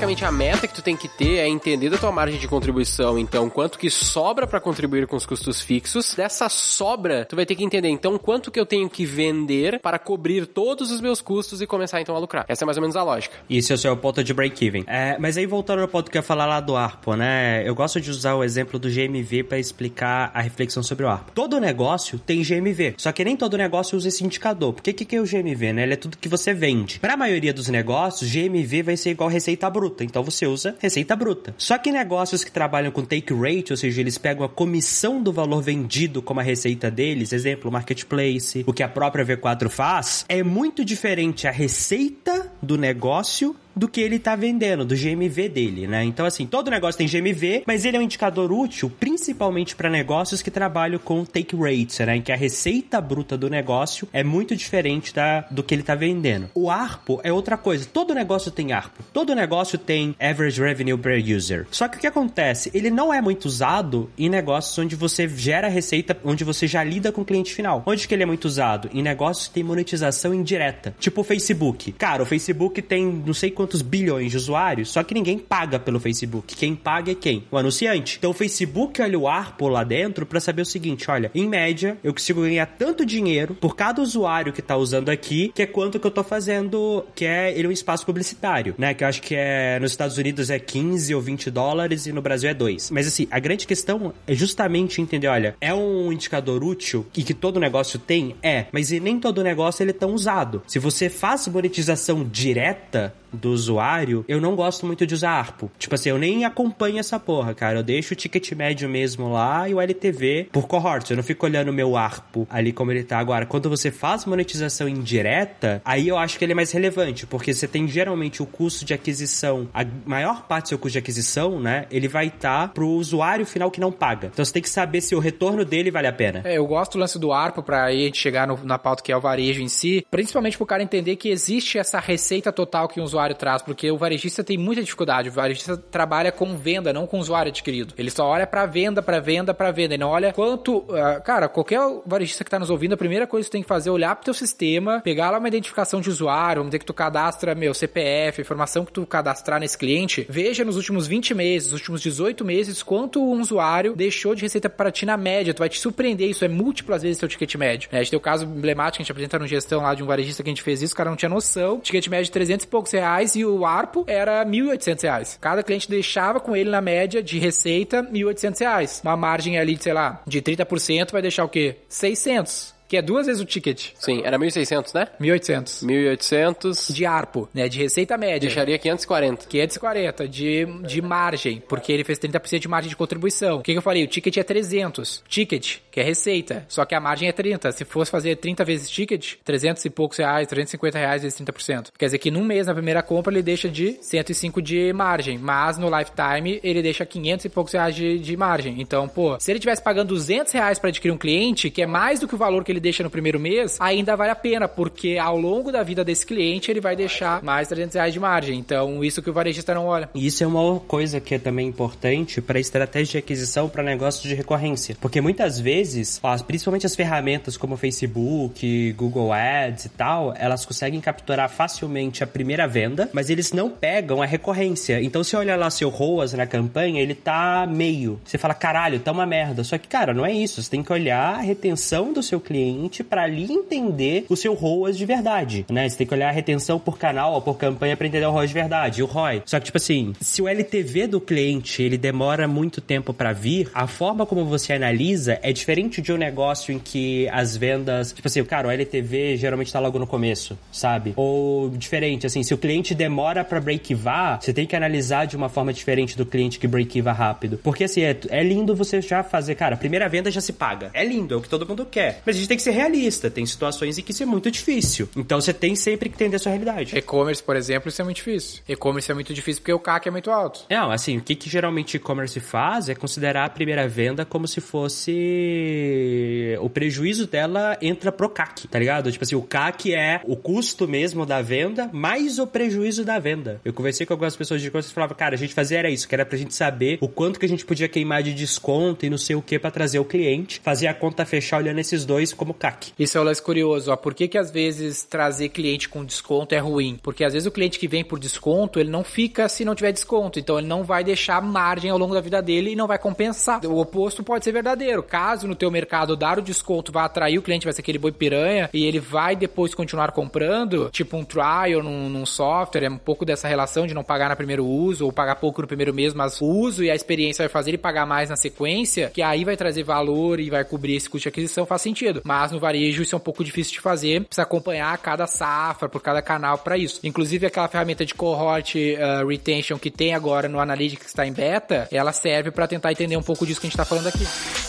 Basicamente 0.00 0.24
a 0.24 0.32
meta 0.32 0.66
que 0.66 0.72
tu 0.72 0.80
tem 0.80 0.96
que 0.96 1.06
ter 1.06 1.36
é 1.36 1.46
entender 1.46 1.90
da 1.90 1.98
tua 1.98 2.10
margem 2.10 2.40
de 2.40 2.48
contribuição, 2.48 3.18
então 3.18 3.50
quanto 3.50 3.78
que 3.78 3.90
sobra 3.90 4.46
para 4.46 4.58
contribuir 4.58 5.06
com 5.06 5.14
os 5.14 5.26
custos 5.26 5.60
fixos. 5.60 6.14
Dessa 6.14 6.48
sobra, 6.48 7.26
tu 7.26 7.36
vai 7.36 7.44
ter 7.44 7.54
que 7.54 7.62
entender 7.62 7.88
então 7.90 8.16
quanto 8.16 8.50
que 8.50 8.58
eu 8.58 8.64
tenho 8.64 8.88
que 8.88 9.04
vender 9.04 9.78
para 9.80 9.98
cobrir 9.98 10.46
todos 10.46 10.90
os 10.90 11.02
meus 11.02 11.20
custos 11.20 11.60
e 11.60 11.66
começar 11.66 12.00
então 12.00 12.16
a 12.16 12.18
lucrar. 12.18 12.46
Essa 12.48 12.64
é 12.64 12.66
mais 12.66 12.78
ou 12.78 12.80
menos 12.80 12.96
a 12.96 13.02
lógica. 13.02 13.36
Isso 13.48 13.72
é 13.72 13.74
o 13.74 13.78
seu 13.78 13.94
ponto 13.94 14.24
de 14.24 14.32
break-even. 14.32 14.84
É, 14.86 15.18
mas 15.18 15.36
aí 15.36 15.44
voltando 15.44 15.82
ao 15.82 15.88
ponto 15.88 16.10
que 16.10 16.16
eu 16.16 16.22
falar 16.22 16.46
lá 16.46 16.60
do 16.60 16.76
ARPO, 16.76 17.14
né? 17.14 17.62
Eu 17.68 17.74
gosto 17.74 18.00
de 18.00 18.10
usar 18.10 18.34
o 18.36 18.42
exemplo 18.42 18.78
do 18.78 18.88
GMV 18.88 19.44
para 19.44 19.58
explicar 19.58 20.30
a 20.32 20.40
reflexão 20.40 20.82
sobre 20.82 21.04
o 21.04 21.08
ARPO. 21.08 21.32
Todo 21.32 21.60
negócio 21.60 22.18
tem 22.18 22.40
GMV, 22.40 22.94
só 22.96 23.12
que 23.12 23.22
nem 23.22 23.36
todo 23.36 23.58
negócio 23.58 23.98
usa 23.98 24.08
esse 24.08 24.24
indicador. 24.24 24.72
Porque 24.72 24.92
o 24.92 24.94
que, 24.94 25.04
que 25.04 25.16
é 25.16 25.20
o 25.20 25.26
GMV, 25.26 25.74
né? 25.74 25.82
Ele 25.82 25.92
é 25.92 25.96
tudo 25.96 26.16
que 26.16 26.28
você 26.28 26.54
vende. 26.54 26.98
Para 27.00 27.12
a 27.12 27.18
maioria 27.18 27.52
dos 27.52 27.68
negócios, 27.68 28.30
GMV 28.30 28.82
vai 28.82 28.96
ser 28.96 29.10
igual 29.10 29.28
receita 29.28 29.68
bruta 29.68 29.89
bruta. 29.90 30.04
Então 30.04 30.22
você 30.22 30.46
usa 30.46 30.76
receita 30.78 31.16
bruta. 31.16 31.54
Só 31.58 31.76
que 31.76 31.90
negócios 31.90 32.44
que 32.44 32.50
trabalham 32.50 32.92
com 32.92 33.02
take 33.02 33.34
rate, 33.34 33.72
ou 33.72 33.76
seja, 33.76 34.00
eles 34.00 34.16
pegam 34.16 34.44
a 34.44 34.48
comissão 34.48 35.22
do 35.22 35.32
valor 35.32 35.62
vendido 35.62 36.22
como 36.22 36.40
a 36.40 36.42
receita 36.42 36.90
deles, 36.90 37.32
exemplo, 37.32 37.70
marketplace, 37.70 38.64
o 38.66 38.72
que 38.72 38.82
a 38.82 38.88
própria 38.88 39.24
V4 39.24 39.68
faz, 39.68 40.24
é 40.28 40.42
muito 40.42 40.84
diferente 40.84 41.46
a 41.46 41.50
receita 41.50 42.50
do 42.62 42.78
negócio 42.78 43.54
do 43.74 43.88
que 43.88 44.00
ele 44.00 44.18
tá 44.18 44.36
vendendo, 44.36 44.84
do 44.84 44.94
GMV 44.94 45.48
dele, 45.48 45.86
né? 45.86 46.04
Então, 46.04 46.26
assim, 46.26 46.46
todo 46.46 46.70
negócio 46.70 46.98
tem 46.98 47.06
GMV, 47.06 47.64
mas 47.66 47.84
ele 47.84 47.96
é 47.96 48.00
um 48.00 48.02
indicador 48.02 48.52
útil 48.52 48.90
principalmente 48.90 49.74
para 49.74 49.88
negócios 49.88 50.42
que 50.42 50.50
trabalham 50.50 50.98
com 50.98 51.24
take 51.24 51.56
rates, 51.56 51.98
né? 52.00 52.16
Em 52.16 52.22
que 52.22 52.32
a 52.32 52.36
receita 52.36 53.00
bruta 53.00 53.36
do 53.36 53.48
negócio 53.48 54.08
é 54.12 54.22
muito 54.22 54.54
diferente 54.56 55.14
da, 55.14 55.42
do 55.50 55.62
que 55.62 55.74
ele 55.74 55.82
tá 55.82 55.94
vendendo. 55.94 56.50
O 56.54 56.70
ARPO 56.70 57.20
é 57.22 57.32
outra 57.32 57.56
coisa. 57.56 57.86
Todo 57.90 58.14
negócio 58.14 58.50
tem 58.50 58.72
ARPO. 58.72 59.02
Todo 59.12 59.34
negócio 59.34 59.78
tem 59.78 60.14
Average 60.20 60.60
Revenue 60.60 60.98
Per 60.98 61.36
User. 61.36 61.66
Só 61.70 61.88
que 61.88 61.96
o 61.96 62.00
que 62.00 62.06
acontece? 62.06 62.70
Ele 62.74 62.90
não 62.90 63.12
é 63.12 63.20
muito 63.20 63.46
usado 63.46 64.10
em 64.18 64.28
negócios 64.28 64.76
onde 64.78 64.96
você 64.96 65.28
gera 65.28 65.68
receita, 65.68 66.16
onde 66.24 66.44
você 66.44 66.66
já 66.66 66.82
lida 66.82 67.12
com 67.12 67.22
o 67.22 67.24
cliente 67.24 67.54
final. 67.54 67.82
Onde 67.86 68.06
que 68.06 68.14
ele 68.14 68.22
é 68.22 68.26
muito 68.26 68.44
usado? 68.44 68.90
Em 68.92 69.02
negócios 69.02 69.48
que 69.48 69.54
tem 69.54 69.64
monetização 69.64 70.34
indireta. 70.34 70.94
Tipo 70.98 71.20
o 71.20 71.24
Facebook. 71.24 71.92
Cara, 71.92 72.22
o 72.22 72.26
Facebook 72.26 72.82
tem 72.82 73.04
não 73.06 73.34
sei 73.34 73.50
quantos 73.60 73.82
bilhões 73.82 74.30
de 74.30 74.38
usuários, 74.38 74.88
só 74.88 75.02
que 75.02 75.12
ninguém 75.12 75.38
paga 75.38 75.78
pelo 75.78 76.00
Facebook. 76.00 76.56
Quem 76.56 76.74
paga 76.74 77.12
é 77.12 77.14
quem? 77.14 77.44
O 77.50 77.58
anunciante. 77.58 78.16
Então 78.18 78.30
o 78.30 78.34
Facebook 78.34 79.02
olha 79.02 79.18
o 79.18 79.28
ARPO 79.28 79.68
lá 79.68 79.84
dentro 79.84 80.24
para 80.24 80.40
saber 80.40 80.62
o 80.62 80.64
seguinte, 80.64 81.10
olha, 81.10 81.30
em 81.34 81.46
média, 81.46 81.98
eu 82.02 82.14
consigo 82.14 82.40
ganhar 82.40 82.64
tanto 82.64 83.04
dinheiro 83.04 83.54
por 83.54 83.76
cada 83.76 84.00
usuário 84.00 84.50
que 84.50 84.62
tá 84.62 84.78
usando 84.78 85.10
aqui, 85.10 85.52
que 85.54 85.60
é 85.60 85.66
quanto 85.66 86.00
que 86.00 86.06
eu 86.06 86.10
tô 86.10 86.24
fazendo, 86.24 87.04
que 87.14 87.26
é 87.26 87.52
ele 87.54 87.68
um 87.68 87.70
espaço 87.70 88.06
publicitário, 88.06 88.74
né? 88.78 88.94
Que 88.94 89.04
eu 89.04 89.08
acho 89.08 89.20
que 89.20 89.34
é 89.34 89.78
nos 89.78 89.90
Estados 89.90 90.16
Unidos 90.16 90.48
é 90.48 90.58
15 90.58 91.14
ou 91.14 91.20
20 91.20 91.50
dólares 91.50 92.06
e 92.06 92.12
no 92.12 92.22
Brasil 92.22 92.48
é 92.48 92.54
2. 92.54 92.90
Mas 92.90 93.06
assim, 93.06 93.28
a 93.30 93.38
grande 93.38 93.66
questão 93.66 94.14
é 94.26 94.34
justamente 94.34 95.02
entender, 95.02 95.28
olha, 95.28 95.54
é 95.60 95.74
um 95.74 96.10
indicador 96.10 96.64
útil 96.64 97.06
e 97.14 97.22
que 97.22 97.34
todo 97.34 97.60
negócio 97.60 97.98
tem? 97.98 98.34
É, 98.42 98.66
mas 98.72 98.90
nem 98.90 99.20
todo 99.20 99.42
negócio 99.42 99.82
ele 99.82 99.90
é 99.90 99.94
tão 99.94 100.14
usado. 100.14 100.62
Se 100.66 100.78
você 100.78 101.10
faz 101.10 101.46
monetização 101.46 102.24
direta, 102.24 103.14
do 103.32 103.50
usuário, 103.50 104.24
eu 104.28 104.40
não 104.40 104.54
gosto 104.54 104.86
muito 104.86 105.06
de 105.06 105.14
usar 105.14 105.30
ARPO. 105.30 105.70
Tipo 105.78 105.94
assim, 105.94 106.10
eu 106.10 106.18
nem 106.18 106.44
acompanho 106.44 106.98
essa 106.98 107.18
porra, 107.18 107.54
cara. 107.54 107.78
Eu 107.78 107.82
deixo 107.82 108.12
o 108.12 108.16
ticket 108.16 108.52
médio 108.52 108.88
mesmo 108.88 109.32
lá 109.32 109.68
e 109.68 109.74
o 109.74 109.80
LTV 109.80 110.48
por 110.52 110.66
cohorts. 110.66 111.10
Eu 111.10 111.16
não 111.16 111.22
fico 111.22 111.46
olhando 111.46 111.68
o 111.68 111.72
meu 111.72 111.96
ARPO 111.96 112.46
ali 112.50 112.72
como 112.72 112.90
ele 112.90 113.04
tá 113.04 113.18
agora. 113.18 113.46
Quando 113.46 113.68
você 113.68 113.90
faz 113.90 114.24
monetização 114.24 114.88
indireta, 114.88 115.80
aí 115.84 116.08
eu 116.08 116.18
acho 116.18 116.38
que 116.38 116.44
ele 116.44 116.52
é 116.52 116.54
mais 116.54 116.72
relevante, 116.72 117.26
porque 117.26 117.52
você 117.52 117.66
tem 117.66 117.86
geralmente 117.88 118.42
o 118.42 118.46
custo 118.46 118.84
de 118.84 118.94
aquisição, 118.94 119.68
a 119.72 119.84
maior 120.04 120.46
parte 120.46 120.64
do 120.64 120.68
seu 120.70 120.78
custo 120.78 120.92
de 120.92 120.98
aquisição, 120.98 121.60
né? 121.60 121.86
Ele 121.90 122.08
vai 122.08 122.26
estar 122.26 122.68
tá 122.68 122.68
pro 122.68 122.88
usuário 122.88 123.46
final 123.46 123.70
que 123.70 123.80
não 123.80 123.92
paga. 123.92 124.28
Então 124.32 124.44
você 124.44 124.52
tem 124.52 124.62
que 124.62 124.68
saber 124.68 125.00
se 125.00 125.14
o 125.14 125.18
retorno 125.18 125.64
dele 125.64 125.90
vale 125.90 126.06
a 126.06 126.12
pena. 126.12 126.42
É, 126.44 126.58
eu 126.58 126.66
gosto 126.66 126.92
do 126.92 126.98
lance 126.98 127.18
do 127.18 127.32
ARPO 127.32 127.62
pra 127.62 127.84
aí 127.84 128.02
a 128.02 128.06
gente 128.06 128.18
chegar 128.18 128.46
no, 128.46 128.58
na 128.64 128.78
pauta 128.78 129.02
que 129.02 129.12
é 129.12 129.16
o 129.16 129.20
varejo 129.20 129.62
em 129.62 129.68
si, 129.68 130.06
principalmente 130.10 130.56
pro 130.56 130.66
cara 130.66 130.82
entender 130.82 131.16
que 131.16 131.28
existe 131.28 131.78
essa 131.78 131.98
receita 131.98 132.52
total 132.52 132.88
que 132.88 133.00
um 133.00 133.04
usuário 133.04 133.19
usuário 133.20 133.36
traz, 133.36 133.62
porque 133.62 133.90
o 133.90 133.98
varejista 133.98 134.42
tem 134.42 134.56
muita 134.56 134.82
dificuldade. 134.82 135.28
O 135.28 135.32
varejista 135.32 135.76
trabalha 135.76 136.32
com 136.32 136.56
venda, 136.56 136.92
não 136.92 137.06
com 137.06 137.18
usuário 137.18 137.50
adquirido. 137.50 137.94
Ele 137.96 138.10
só 138.10 138.26
olha 138.26 138.46
para 138.46 138.64
venda, 138.66 139.02
para 139.02 139.20
venda, 139.20 139.52
para 139.52 139.70
venda. 139.70 139.94
Ele 139.94 140.02
não 140.02 140.10
olha 140.10 140.32
quanto. 140.32 140.78
Uh, 140.78 141.22
cara, 141.24 141.48
qualquer 141.48 141.80
varejista 142.06 142.44
que 142.44 142.50
tá 142.50 142.58
nos 142.58 142.70
ouvindo, 142.70 142.94
a 142.94 142.96
primeira 142.96 143.26
coisa 143.26 143.44
que 143.44 143.50
tu 143.50 143.52
tem 143.52 143.62
que 143.62 143.68
fazer 143.68 143.90
é 143.90 143.92
olhar 143.92 144.14
pro 144.16 144.24
teu 144.24 144.34
sistema, 144.34 145.00
pegar 145.00 145.30
lá 145.30 145.38
uma 145.38 145.48
identificação 145.48 146.00
de 146.00 146.08
usuário, 146.08 146.60
vamos 146.60 146.70
dizer 146.70 146.78
que 146.78 146.86
tu 146.86 146.94
cadastra, 146.94 147.54
meu, 147.54 147.74
CPF, 147.74 148.40
informação 148.40 148.84
que 148.84 148.92
tu 148.92 149.06
cadastrar 149.06 149.60
nesse 149.60 149.76
cliente, 149.76 150.26
veja 150.28 150.64
nos 150.64 150.76
últimos 150.76 151.06
20 151.06 151.34
meses, 151.34 151.72
nos 151.72 151.80
últimos 151.80 152.00
18 152.00 152.44
meses, 152.44 152.82
quanto 152.82 153.22
um 153.22 153.40
usuário 153.40 153.94
deixou 153.94 154.34
de 154.34 154.42
receita 154.42 154.68
para 154.70 154.90
ti 154.90 155.04
na 155.04 155.16
média. 155.16 155.52
Tu 155.52 155.58
vai 155.58 155.68
te 155.68 155.78
surpreender, 155.78 156.28
isso 156.28 156.44
é 156.44 156.48
múltiplas 156.48 157.02
vezes 157.02 157.18
teu 157.18 157.28
ticket 157.28 157.54
médio. 157.56 157.88
É, 157.92 157.98
a 157.98 158.02
gente 158.02 158.10
tem 158.10 158.16
o 158.16 158.20
caso 158.20 158.44
emblemático 158.44 159.00
a 159.00 159.04
gente 159.04 159.12
apresenta 159.12 159.38
no 159.38 159.46
gestão 159.46 159.82
lá 159.82 159.94
de 159.94 160.02
um 160.02 160.06
varejista 160.06 160.42
que 160.42 160.48
a 160.48 160.52
gente 160.52 160.62
fez 160.62 160.82
isso, 160.82 160.94
o 160.94 160.96
cara 160.96 161.10
não 161.10 161.16
tinha 161.16 161.28
noção. 161.28 161.80
Ticket 161.80 162.06
médio 162.08 162.26
de 162.26 162.32
300 162.32 162.64
e 162.64 162.68
poucos 162.68 162.92
reais 162.92 163.09
reais 163.10 163.34
e 163.34 163.44
o 163.44 163.66
ARPO 163.66 164.04
era 164.06 164.44
1.800 164.44 165.02
reais. 165.02 165.38
Cada 165.40 165.62
cliente 165.62 165.90
deixava 165.90 166.40
com 166.40 166.54
ele 166.54 166.70
na 166.70 166.80
média 166.80 167.22
de 167.22 167.38
receita 167.38 168.02
1.800 168.02 168.60
reais. 168.60 169.00
Uma 169.04 169.16
margem 169.16 169.58
ali, 169.58 169.74
de, 169.74 169.82
sei 169.82 169.92
lá, 169.92 170.22
de 170.26 170.40
30% 170.40 171.12
vai 171.12 171.22
deixar 171.22 171.44
o 171.44 171.48
quê? 171.48 171.76
600 171.88 172.79
que 172.90 172.96
é 172.96 173.02
duas 173.02 173.26
vezes 173.26 173.40
o 173.40 173.44
ticket. 173.44 173.90
Sim, 174.00 174.22
era 174.24 174.36
1.600, 174.36 174.92
né? 174.92 175.06
1.800. 175.20 175.86
1.800. 175.86 176.92
De 176.92 177.06
ARPO, 177.06 177.48
né? 177.54 177.68
De 177.68 177.78
receita 177.78 178.18
média. 178.18 178.40
Deixaria 178.40 178.76
540. 178.76 179.46
540 179.46 180.26
de, 180.26 180.66
de 180.82 181.00
margem, 181.00 181.62
porque 181.68 181.92
ele 181.92 182.02
fez 182.02 182.18
30% 182.18 182.58
de 182.58 182.66
margem 182.66 182.88
de 182.88 182.96
contribuição. 182.96 183.58
O 183.58 183.62
que, 183.62 183.70
que 183.70 183.78
eu 183.78 183.82
falei? 183.82 184.02
O 184.02 184.08
ticket 184.08 184.36
é 184.38 184.42
300. 184.42 185.22
Ticket, 185.28 185.76
que 185.88 186.00
é 186.00 186.02
receita. 186.02 186.64
Só 186.66 186.84
que 186.84 186.92
a 186.92 187.00
margem 187.00 187.28
é 187.28 187.32
30. 187.32 187.70
Se 187.70 187.84
fosse 187.84 188.10
fazer 188.10 188.34
30 188.34 188.64
vezes 188.64 188.90
ticket, 188.90 189.34
300 189.44 189.84
e 189.84 189.90
poucos 189.90 190.18
reais, 190.18 190.48
350 190.48 190.98
reais 190.98 191.22
vezes 191.22 191.40
30%. 191.40 191.92
Quer 191.96 192.06
dizer 192.06 192.18
que 192.18 192.28
num 192.28 192.42
mês, 192.42 192.66
na 192.66 192.74
primeira 192.74 193.04
compra, 193.04 193.32
ele 193.32 193.40
deixa 193.40 193.68
de 193.68 193.98
105 194.00 194.60
de 194.60 194.92
margem. 194.92 195.38
Mas 195.38 195.78
no 195.78 195.88
lifetime, 195.96 196.58
ele 196.64 196.82
deixa 196.82 197.06
500 197.06 197.44
e 197.44 197.48
poucos 197.50 197.72
reais 197.72 197.94
de, 197.94 198.18
de 198.18 198.36
margem. 198.36 198.80
Então, 198.80 199.06
pô, 199.06 199.38
se 199.38 199.52
ele 199.52 199.60
tivesse 199.60 199.80
pagando 199.80 200.08
200 200.08 200.52
reais 200.52 200.80
para 200.80 200.88
adquirir 200.88 201.12
um 201.12 201.18
cliente, 201.18 201.70
que 201.70 201.82
é 201.82 201.86
mais 201.86 202.18
do 202.18 202.26
que 202.26 202.34
o 202.34 202.38
valor 202.38 202.64
que 202.64 202.72
ele 202.72 202.79
ele 202.80 202.82
deixa 202.82 203.02
no 203.04 203.10
primeiro 203.10 203.38
mês, 203.38 203.76
ainda 203.78 204.16
vale 204.16 204.30
a 204.30 204.34
pena, 204.34 204.66
porque 204.66 205.18
ao 205.18 205.38
longo 205.38 205.70
da 205.70 205.82
vida 205.82 206.02
desse 206.02 206.24
cliente, 206.24 206.70
ele 206.70 206.80
vai 206.80 206.96
deixar 206.96 207.42
mais 207.42 207.68
300 207.68 207.94
reais 207.94 208.12
de 208.12 208.18
margem. 208.18 208.58
Então, 208.58 209.04
isso 209.04 209.22
que 209.22 209.28
o 209.28 209.32
varejista 209.32 209.74
não 209.74 209.86
olha. 209.86 210.08
Isso 210.14 210.42
é 210.42 210.46
uma 210.46 210.80
coisa 210.80 211.20
que 211.20 211.34
é 211.34 211.38
também 211.38 211.68
importante 211.68 212.40
para 212.40 212.58
estratégia 212.58 213.12
de 213.12 213.18
aquisição 213.18 213.68
para 213.68 213.82
negócios 213.82 214.22
de 214.22 214.34
recorrência. 214.34 214.96
Porque 215.00 215.20
muitas 215.20 215.60
vezes, 215.60 216.20
principalmente 216.46 216.86
as 216.86 216.96
ferramentas 216.96 217.56
como 217.56 217.76
Facebook, 217.76 218.92
Google 218.94 219.32
Ads 219.32 219.84
e 219.84 219.88
tal, 219.90 220.34
elas 220.36 220.64
conseguem 220.64 221.00
capturar 221.00 221.50
facilmente 221.50 222.24
a 222.24 222.26
primeira 222.26 222.66
venda, 222.66 223.10
mas 223.12 223.28
eles 223.28 223.52
não 223.52 223.68
pegam 223.70 224.22
a 224.22 224.26
recorrência. 224.26 225.02
Então, 225.02 225.22
se 225.22 225.36
olhar 225.36 225.58
lá 225.58 225.68
seu 225.70 225.90
ROAS 225.90 226.32
na 226.32 226.46
campanha, 226.46 227.02
ele 227.02 227.14
tá 227.14 227.68
meio. 227.70 228.20
Você 228.24 228.38
fala, 228.38 228.54
caralho, 228.54 229.00
tá 229.00 229.12
uma 229.12 229.26
merda. 229.26 229.62
Só 229.62 229.76
que, 229.76 229.88
cara, 229.88 230.14
não 230.14 230.24
é 230.24 230.32
isso. 230.32 230.62
Você 230.62 230.70
tem 230.70 230.82
que 230.82 230.92
olhar 230.92 231.34
a 231.34 231.40
retenção 231.40 232.12
do 232.12 232.22
seu 232.22 232.40
cliente 232.40 232.69
cliente 232.70 233.02
para 233.02 233.24
ali 233.24 233.50
entender 233.50 234.24
o 234.28 234.36
seu 234.36 234.54
ROAS 234.54 234.96
de 234.96 235.04
verdade, 235.04 235.66
né? 235.70 235.88
Você 235.88 235.98
tem 235.98 236.06
que 236.06 236.14
olhar 236.14 236.28
a 236.28 236.32
retenção 236.32 236.78
por 236.78 236.98
canal 236.98 237.34
ou 237.34 237.42
por 237.42 237.56
campanha 237.56 237.96
para 237.96 238.06
entender 238.06 238.26
o 238.26 238.30
ROAS 238.30 238.48
de 238.48 238.54
verdade, 238.54 239.02
o 239.02 239.06
ROI. 239.06 239.42
Só 239.46 239.58
que, 239.58 239.66
tipo 239.66 239.78
assim, 239.78 240.12
se 240.20 240.40
o 240.40 240.48
LTV 240.48 241.06
do 241.06 241.20
cliente, 241.20 241.82
ele 241.82 241.98
demora 241.98 242.46
muito 242.46 242.80
tempo 242.80 243.12
para 243.12 243.32
vir, 243.32 243.68
a 243.74 243.86
forma 243.86 244.24
como 244.24 244.44
você 244.44 244.72
analisa 244.72 245.38
é 245.42 245.52
diferente 245.52 246.00
de 246.00 246.12
um 246.12 246.16
negócio 246.16 246.72
em 246.72 246.78
que 246.78 247.28
as 247.30 247.56
vendas, 247.56 248.12
tipo 248.12 248.26
assim, 248.28 248.44
cara, 248.44 248.68
o 248.68 248.70
LTV 248.70 249.36
geralmente 249.36 249.72
tá 249.72 249.80
logo 249.80 249.98
no 249.98 250.06
começo, 250.06 250.58
sabe? 250.72 251.12
Ou 251.16 251.70
diferente, 251.70 252.26
assim, 252.26 252.42
se 252.42 252.54
o 252.54 252.58
cliente 252.58 252.94
demora 252.94 253.44
para 253.44 253.60
break-even, 253.60 254.38
você 254.40 254.52
tem 254.52 254.66
que 254.66 254.76
analisar 254.76 255.26
de 255.26 255.36
uma 255.36 255.48
forma 255.48 255.72
diferente 255.72 256.16
do 256.16 256.24
cliente 256.24 256.58
que 256.58 256.66
break-even 256.66 257.12
rápido. 257.12 257.58
Porque, 257.62 257.84
assim, 257.84 258.02
é, 258.02 258.16
é 258.28 258.42
lindo 258.42 258.74
você 258.74 259.00
já 259.00 259.22
fazer, 259.22 259.54
cara, 259.54 259.74
a 259.74 259.78
primeira 259.78 260.08
venda 260.08 260.30
já 260.30 260.40
se 260.40 260.52
paga. 260.52 260.90
É 260.94 261.04
lindo, 261.04 261.34
é 261.34 261.36
o 261.36 261.40
que 261.40 261.48
todo 261.48 261.66
mundo 261.66 261.84
quer. 261.84 262.20
Mas 262.24 262.36
a 262.36 262.38
gente 262.38 262.48
tem 262.48 262.56
que 262.56 262.59
ser 262.60 262.70
realista. 262.72 263.30
Tem 263.30 263.44
situações 263.44 263.98
em 263.98 264.02
que 264.02 264.12
isso 264.12 264.22
é 264.22 264.26
muito 264.26 264.50
difícil. 264.50 265.08
Então 265.16 265.40
você 265.40 265.52
tem 265.52 265.74
sempre 265.74 266.08
que 266.08 266.14
entender 266.14 266.36
a 266.36 266.38
sua 266.38 266.50
realidade. 266.50 266.96
E-commerce, 266.96 267.42
por 267.42 267.56
exemplo, 267.56 267.88
isso 267.88 268.00
é 268.00 268.04
muito 268.04 268.16
difícil. 268.16 268.62
E-commerce 268.68 269.10
é 269.10 269.14
muito 269.14 269.34
difícil 269.34 269.60
porque 269.62 269.72
o 269.72 269.78
CAC 269.78 270.08
é 270.08 270.10
muito 270.10 270.30
alto. 270.30 270.60
Não, 270.70 270.90
assim, 270.90 271.18
o 271.18 271.20
que, 271.20 271.34
que 271.34 271.48
geralmente 271.48 271.96
e-commerce 271.96 272.38
faz 272.40 272.88
é 272.88 272.94
considerar 272.94 273.44
a 273.44 273.50
primeira 273.50 273.88
venda 273.88 274.24
como 274.24 274.46
se 274.46 274.60
fosse 274.60 276.56
o 276.60 276.68
prejuízo 276.68 277.26
dela 277.26 277.76
entra 277.80 278.12
pro 278.12 278.28
CAC, 278.28 278.68
tá 278.68 278.78
ligado? 278.78 279.10
Tipo 279.10 279.24
assim, 279.24 279.36
o 279.36 279.42
CAC 279.42 279.94
é 279.94 280.20
o 280.24 280.36
custo 280.36 280.86
mesmo 280.86 281.24
da 281.26 281.42
venda 281.42 281.90
mais 281.92 282.38
o 282.38 282.46
prejuízo 282.46 283.04
da 283.04 283.18
venda. 283.18 283.60
Eu 283.64 283.72
conversei 283.72 284.06
com 284.06 284.12
algumas 284.12 284.36
pessoas 284.36 284.60
de 284.60 284.68
e-commerce 284.68 284.90
e 284.90 284.94
falava, 284.94 285.14
cara, 285.14 285.34
a 285.34 285.38
gente 285.38 285.54
fazia 285.54 285.78
era 285.78 285.90
isso, 285.90 286.06
que 286.08 286.14
era 286.14 286.24
pra 286.24 286.38
gente 286.38 286.54
saber 286.54 286.98
o 287.00 287.08
quanto 287.08 287.38
que 287.38 287.46
a 287.46 287.48
gente 287.48 287.64
podia 287.64 287.88
queimar 287.88 288.22
de 288.22 288.34
desconto 288.34 289.06
e 289.06 289.10
não 289.10 289.18
sei 289.18 289.36
o 289.36 289.42
que 289.42 289.58
para 289.58 289.70
trazer 289.70 289.98
o 289.98 290.04
cliente, 290.04 290.60
fazer 290.62 290.86
a 290.86 290.94
conta 290.94 291.24
fechar 291.24 291.58
olhando 291.58 291.78
esses 291.78 292.04
dois 292.04 292.32
como 292.40 292.54
CAC. 292.54 292.94
Isso 292.98 293.18
é 293.18 293.20
o 293.20 293.24
lance 293.24 293.42
curioso, 293.42 293.92
ó. 293.92 293.96
Por 293.96 294.14
que 294.14 294.26
que 294.26 294.38
às 294.38 294.50
vezes 294.50 295.04
trazer 295.04 295.50
cliente 295.50 295.90
com 295.90 296.02
desconto 296.02 296.54
é 296.54 296.58
ruim? 296.58 296.98
Porque 297.02 297.22
às 297.22 297.34
vezes 297.34 297.46
o 297.46 297.50
cliente 297.50 297.78
que 297.78 297.86
vem 297.86 298.02
por 298.02 298.18
desconto, 298.18 298.80
ele 298.80 298.88
não 298.88 299.04
fica 299.04 299.46
se 299.46 299.62
não 299.62 299.74
tiver 299.74 299.92
desconto. 299.92 300.38
Então 300.38 300.58
ele 300.58 300.66
não 300.66 300.82
vai 300.82 301.04
deixar 301.04 301.42
margem 301.42 301.90
ao 301.90 301.98
longo 301.98 302.14
da 302.14 302.20
vida 302.22 302.40
dele 302.40 302.70
e 302.70 302.76
não 302.76 302.86
vai 302.86 302.98
compensar. 302.98 303.60
O 303.66 303.78
oposto 303.78 304.24
pode 304.24 304.42
ser 304.42 304.52
verdadeiro. 304.52 305.02
Caso 305.02 305.46
no 305.46 305.54
teu 305.54 305.70
mercado 305.70 306.16
dar 306.16 306.38
o 306.38 306.42
desconto 306.42 306.90
vai 306.90 307.04
atrair 307.04 307.36
o 307.36 307.42
cliente, 307.42 307.66
vai 307.66 307.74
ser 307.74 307.82
aquele 307.82 307.98
boi 307.98 308.10
piranha 308.10 308.70
e 308.72 308.86
ele 308.86 308.98
vai 308.98 309.36
depois 309.36 309.74
continuar 309.74 310.10
comprando, 310.12 310.88
tipo 310.90 311.18
um 311.18 311.24
trial 311.24 311.82
num, 311.82 312.08
num 312.08 312.24
software, 312.24 312.84
é 312.84 312.90
um 312.90 312.96
pouco 312.96 313.26
dessa 313.26 313.48
relação 313.48 313.86
de 313.86 313.92
não 313.92 314.02
pagar 314.02 314.30
no 314.30 314.36
primeiro 314.36 314.64
uso 314.64 315.04
ou 315.04 315.12
pagar 315.12 315.36
pouco 315.36 315.60
no 315.60 315.68
primeiro 315.68 315.92
mês, 315.92 316.14
mas 316.14 316.40
o 316.40 316.46
uso 316.46 316.82
e 316.82 316.90
a 316.90 316.94
experiência 316.94 317.42
vai 317.42 317.50
fazer 317.50 317.72
ele 317.72 317.78
pagar 317.78 318.06
mais 318.06 318.30
na 318.30 318.36
sequência, 318.36 319.10
que 319.12 319.20
aí 319.20 319.44
vai 319.44 319.58
trazer 319.58 319.82
valor 319.82 320.40
e 320.40 320.48
vai 320.48 320.64
cobrir 320.64 320.96
esse 320.96 321.10
custo 321.10 321.24
de 321.24 321.28
aquisição, 321.28 321.66
faz 321.66 321.82
sentido. 321.82 322.22
Mas 322.30 322.52
no 322.52 322.60
varejo 322.60 323.02
isso 323.02 323.12
é 323.12 323.18
um 323.18 323.20
pouco 323.20 323.42
difícil 323.42 323.72
de 323.72 323.80
fazer, 323.80 324.22
precisa 324.22 324.42
acompanhar 324.42 324.96
cada 324.98 325.26
safra 325.26 325.88
por 325.88 326.00
cada 326.00 326.22
canal 326.22 326.58
para 326.58 326.78
isso. 326.78 327.00
Inclusive 327.02 327.44
aquela 327.44 327.66
ferramenta 327.66 328.06
de 328.06 328.14
cohort 328.14 328.76
uh, 328.76 329.26
retention 329.26 329.76
que 329.76 329.90
tem 329.90 330.14
agora 330.14 330.48
no 330.48 330.60
Analytics 330.60 331.02
que 331.02 331.08
está 331.08 331.26
em 331.26 331.32
beta, 331.32 331.88
ela 331.90 332.12
serve 332.12 332.52
para 332.52 332.68
tentar 332.68 332.92
entender 332.92 333.16
um 333.16 333.22
pouco 333.22 333.44
disso 333.44 333.60
que 333.60 333.66
a 333.66 333.68
gente 333.68 333.74
está 333.74 333.84
falando 333.84 334.06
aqui. 334.06 334.59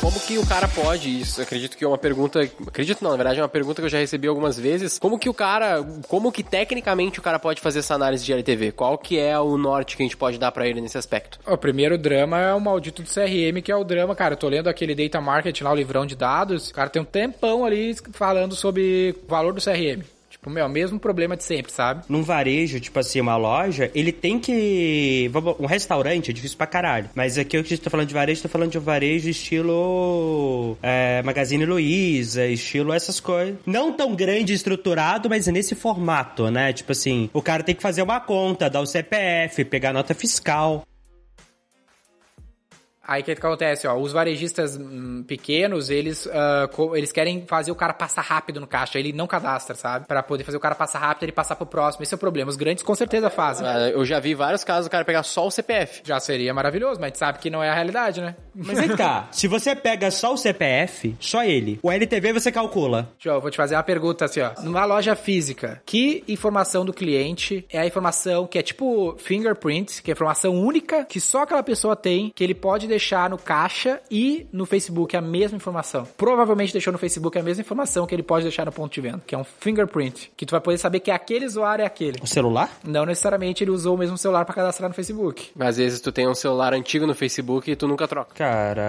Como 0.00 0.20
que 0.20 0.38
o 0.38 0.46
cara 0.46 0.68
pode, 0.68 1.20
isso 1.20 1.42
acredito 1.42 1.76
que 1.76 1.84
é 1.84 1.88
uma 1.88 1.98
pergunta, 1.98 2.40
acredito 2.66 3.02
não, 3.02 3.10
na 3.10 3.16
verdade 3.16 3.40
é 3.40 3.42
uma 3.42 3.48
pergunta 3.48 3.82
que 3.82 3.86
eu 3.86 3.90
já 3.90 3.98
recebi 3.98 4.28
algumas 4.28 4.58
vezes, 4.58 4.96
como 4.96 5.18
que 5.18 5.28
o 5.28 5.34
cara, 5.34 5.84
como 6.06 6.30
que 6.30 6.42
tecnicamente 6.42 7.18
o 7.18 7.22
cara 7.22 7.38
pode 7.38 7.60
fazer 7.60 7.80
essa 7.80 7.94
análise 7.94 8.24
de 8.24 8.32
LTV? 8.32 8.72
Qual 8.72 8.96
que 8.96 9.18
é 9.18 9.38
o 9.38 9.58
norte 9.58 9.96
que 9.96 10.02
a 10.02 10.06
gente 10.06 10.16
pode 10.16 10.38
dar 10.38 10.52
para 10.52 10.68
ele 10.68 10.80
nesse 10.80 10.96
aspecto? 10.96 11.40
O 11.44 11.56
primeiro 11.56 11.98
drama 11.98 12.38
é 12.38 12.54
o 12.54 12.60
maldito 12.60 13.02
do 13.02 13.08
CRM, 13.08 13.60
que 13.62 13.72
é 13.72 13.76
o 13.76 13.82
drama, 13.82 14.14
cara, 14.14 14.34
eu 14.34 14.38
tô 14.38 14.48
lendo 14.48 14.68
aquele 14.68 14.94
Data 14.94 15.20
Market 15.20 15.60
lá, 15.62 15.72
o 15.72 15.76
livrão 15.76 16.06
de 16.06 16.14
dados, 16.14 16.70
o 16.70 16.74
cara 16.74 16.88
tem 16.88 17.02
um 17.02 17.04
tempão 17.04 17.64
ali 17.64 17.94
falando 18.12 18.54
sobre 18.54 19.16
o 19.24 19.28
valor 19.28 19.52
do 19.52 19.60
CRM. 19.60 20.04
Tipo, 20.38 20.50
meu, 20.50 20.68
mesmo 20.68 20.98
problema 20.98 21.36
de 21.36 21.44
sempre, 21.44 21.70
sabe? 21.70 22.04
Num 22.08 22.22
varejo, 22.22 22.80
tipo 22.80 22.98
assim, 22.98 23.20
uma 23.20 23.36
loja, 23.36 23.90
ele 23.94 24.12
tem 24.12 24.38
que. 24.38 25.30
Um 25.58 25.66
restaurante 25.66 26.30
é 26.30 26.34
difícil 26.34 26.56
pra 26.56 26.66
caralho. 26.66 27.10
Mas 27.14 27.36
aqui 27.36 27.56
eu 27.56 27.64
que 27.64 27.76
tô 27.76 27.90
falando 27.90 28.08
de 28.08 28.14
varejo, 28.14 28.42
tô 28.42 28.48
falando 28.48 28.70
de 28.70 28.78
um 28.78 28.82
varejo 28.82 29.28
estilo. 29.28 30.76
É, 30.82 31.22
Magazine 31.22 31.64
Luiza, 31.64 32.46
estilo 32.46 32.92
essas 32.92 33.20
coisas. 33.20 33.56
Não 33.66 33.92
tão 33.92 34.14
grande 34.14 34.52
estruturado, 34.52 35.28
mas 35.28 35.46
nesse 35.48 35.74
formato, 35.74 36.50
né? 36.50 36.72
Tipo 36.72 36.92
assim, 36.92 37.28
o 37.32 37.42
cara 37.42 37.62
tem 37.62 37.74
que 37.74 37.82
fazer 37.82 38.02
uma 38.02 38.20
conta, 38.20 38.70
dar 38.70 38.80
o 38.80 38.86
CPF, 38.86 39.64
pegar 39.64 39.92
nota 39.92 40.14
fiscal. 40.14 40.84
Aí 43.08 43.22
o 43.22 43.24
que, 43.24 43.34
que 43.34 43.40
acontece, 43.40 43.88
ó, 43.88 43.96
os 43.96 44.12
varejistas 44.12 44.76
hum, 44.76 45.24
pequenos, 45.26 45.88
eles, 45.88 46.26
uh, 46.26 46.94
eles 46.94 47.10
querem 47.10 47.46
fazer 47.46 47.70
o 47.70 47.74
cara 47.74 47.94
passar 47.94 48.20
rápido 48.20 48.60
no 48.60 48.66
caixa, 48.66 48.98
ele 48.98 49.14
não 49.14 49.26
cadastra, 49.26 49.74
sabe? 49.74 50.06
Pra 50.06 50.22
poder 50.22 50.44
fazer 50.44 50.58
o 50.58 50.60
cara 50.60 50.74
passar 50.74 50.98
rápido 50.98 51.22
e 51.22 51.24
ele 51.24 51.32
passar 51.32 51.56
pro 51.56 51.64
próximo. 51.64 52.02
Esse 52.02 52.12
é 52.12 52.16
o 52.16 52.18
problema. 52.18 52.50
Os 52.50 52.56
grandes 52.56 52.84
com 52.84 52.94
certeza 52.94 53.30
fazem. 53.30 53.66
Ah, 53.66 53.88
eu 53.88 54.04
já 54.04 54.20
vi 54.20 54.34
vários 54.34 54.62
casos 54.62 54.88
do 54.88 54.90
cara 54.90 55.06
pegar 55.06 55.22
só 55.22 55.46
o 55.46 55.50
CPF. 55.50 56.02
Já 56.04 56.20
seria 56.20 56.52
maravilhoso, 56.52 57.00
mas 57.00 57.04
a 57.04 57.06
gente 57.06 57.18
sabe 57.18 57.38
que 57.38 57.48
não 57.48 57.64
é 57.64 57.70
a 57.70 57.74
realidade, 57.74 58.20
né? 58.20 58.36
Mas 58.54 58.78
vem 58.78 58.94
cá, 58.94 59.26
se 59.32 59.48
você 59.48 59.74
pega 59.74 60.10
só 60.10 60.34
o 60.34 60.36
CPF, 60.36 61.16
só 61.18 61.42
ele, 61.42 61.80
o 61.82 61.90
LTV 61.90 62.34
você 62.34 62.52
calcula. 62.52 63.10
João, 63.18 63.40
vou 63.40 63.50
te 63.50 63.56
fazer 63.56 63.74
uma 63.74 63.82
pergunta 63.82 64.26
assim, 64.26 64.42
ó. 64.42 64.50
Numa 64.62 64.84
loja 64.84 65.16
física, 65.16 65.80
que 65.86 66.22
informação 66.28 66.84
do 66.84 66.92
cliente 66.92 67.64
é 67.70 67.78
a 67.78 67.86
informação 67.86 68.46
que 68.46 68.58
é 68.58 68.62
tipo 68.62 69.16
fingerprint, 69.16 70.02
que 70.02 70.10
é 70.10 70.12
informação 70.12 70.54
única 70.54 71.06
que 71.06 71.18
só 71.18 71.44
aquela 71.44 71.62
pessoa 71.62 71.96
tem, 71.96 72.30
que 72.34 72.44
ele 72.44 72.54
pode 72.54 72.86
deixar 72.86 72.97
no 73.30 73.38
caixa 73.38 74.00
e 74.10 74.46
no 74.52 74.66
Facebook 74.66 75.16
a 75.16 75.20
mesma 75.20 75.56
informação. 75.56 76.06
Provavelmente 76.16 76.72
deixou 76.72 76.92
no 76.92 76.98
Facebook 76.98 77.38
a 77.38 77.42
mesma 77.42 77.62
informação 77.62 78.06
que 78.06 78.14
ele 78.14 78.22
pode 78.22 78.44
deixar 78.44 78.66
no 78.66 78.72
ponto 78.72 78.92
de 78.92 79.00
venda, 79.00 79.22
que 79.26 79.34
é 79.34 79.38
um 79.38 79.44
fingerprint, 79.44 80.30
que 80.36 80.44
tu 80.44 80.50
vai 80.50 80.60
poder 80.60 80.78
saber 80.78 81.00
que 81.00 81.10
aquele 81.10 81.46
usuário 81.46 81.82
é 81.82 81.86
aquele. 81.86 82.18
O 82.22 82.26
celular? 82.26 82.70
Não 82.84 83.06
necessariamente 83.06 83.64
ele 83.64 83.70
usou 83.70 83.94
o 83.94 83.98
mesmo 83.98 84.18
celular 84.18 84.44
para 84.44 84.54
cadastrar 84.54 84.88
no 84.88 84.94
Facebook. 84.94 85.50
Mas 85.54 85.68
às 85.68 85.76
vezes 85.76 86.00
tu 86.00 86.12
tem 86.12 86.28
um 86.28 86.34
celular 86.34 86.74
antigo 86.74 87.06
no 87.06 87.14
Facebook 87.14 87.70
e 87.70 87.76
tu 87.76 87.86
nunca 87.86 88.08
troca. 88.08 88.34
Cara. 88.34 88.88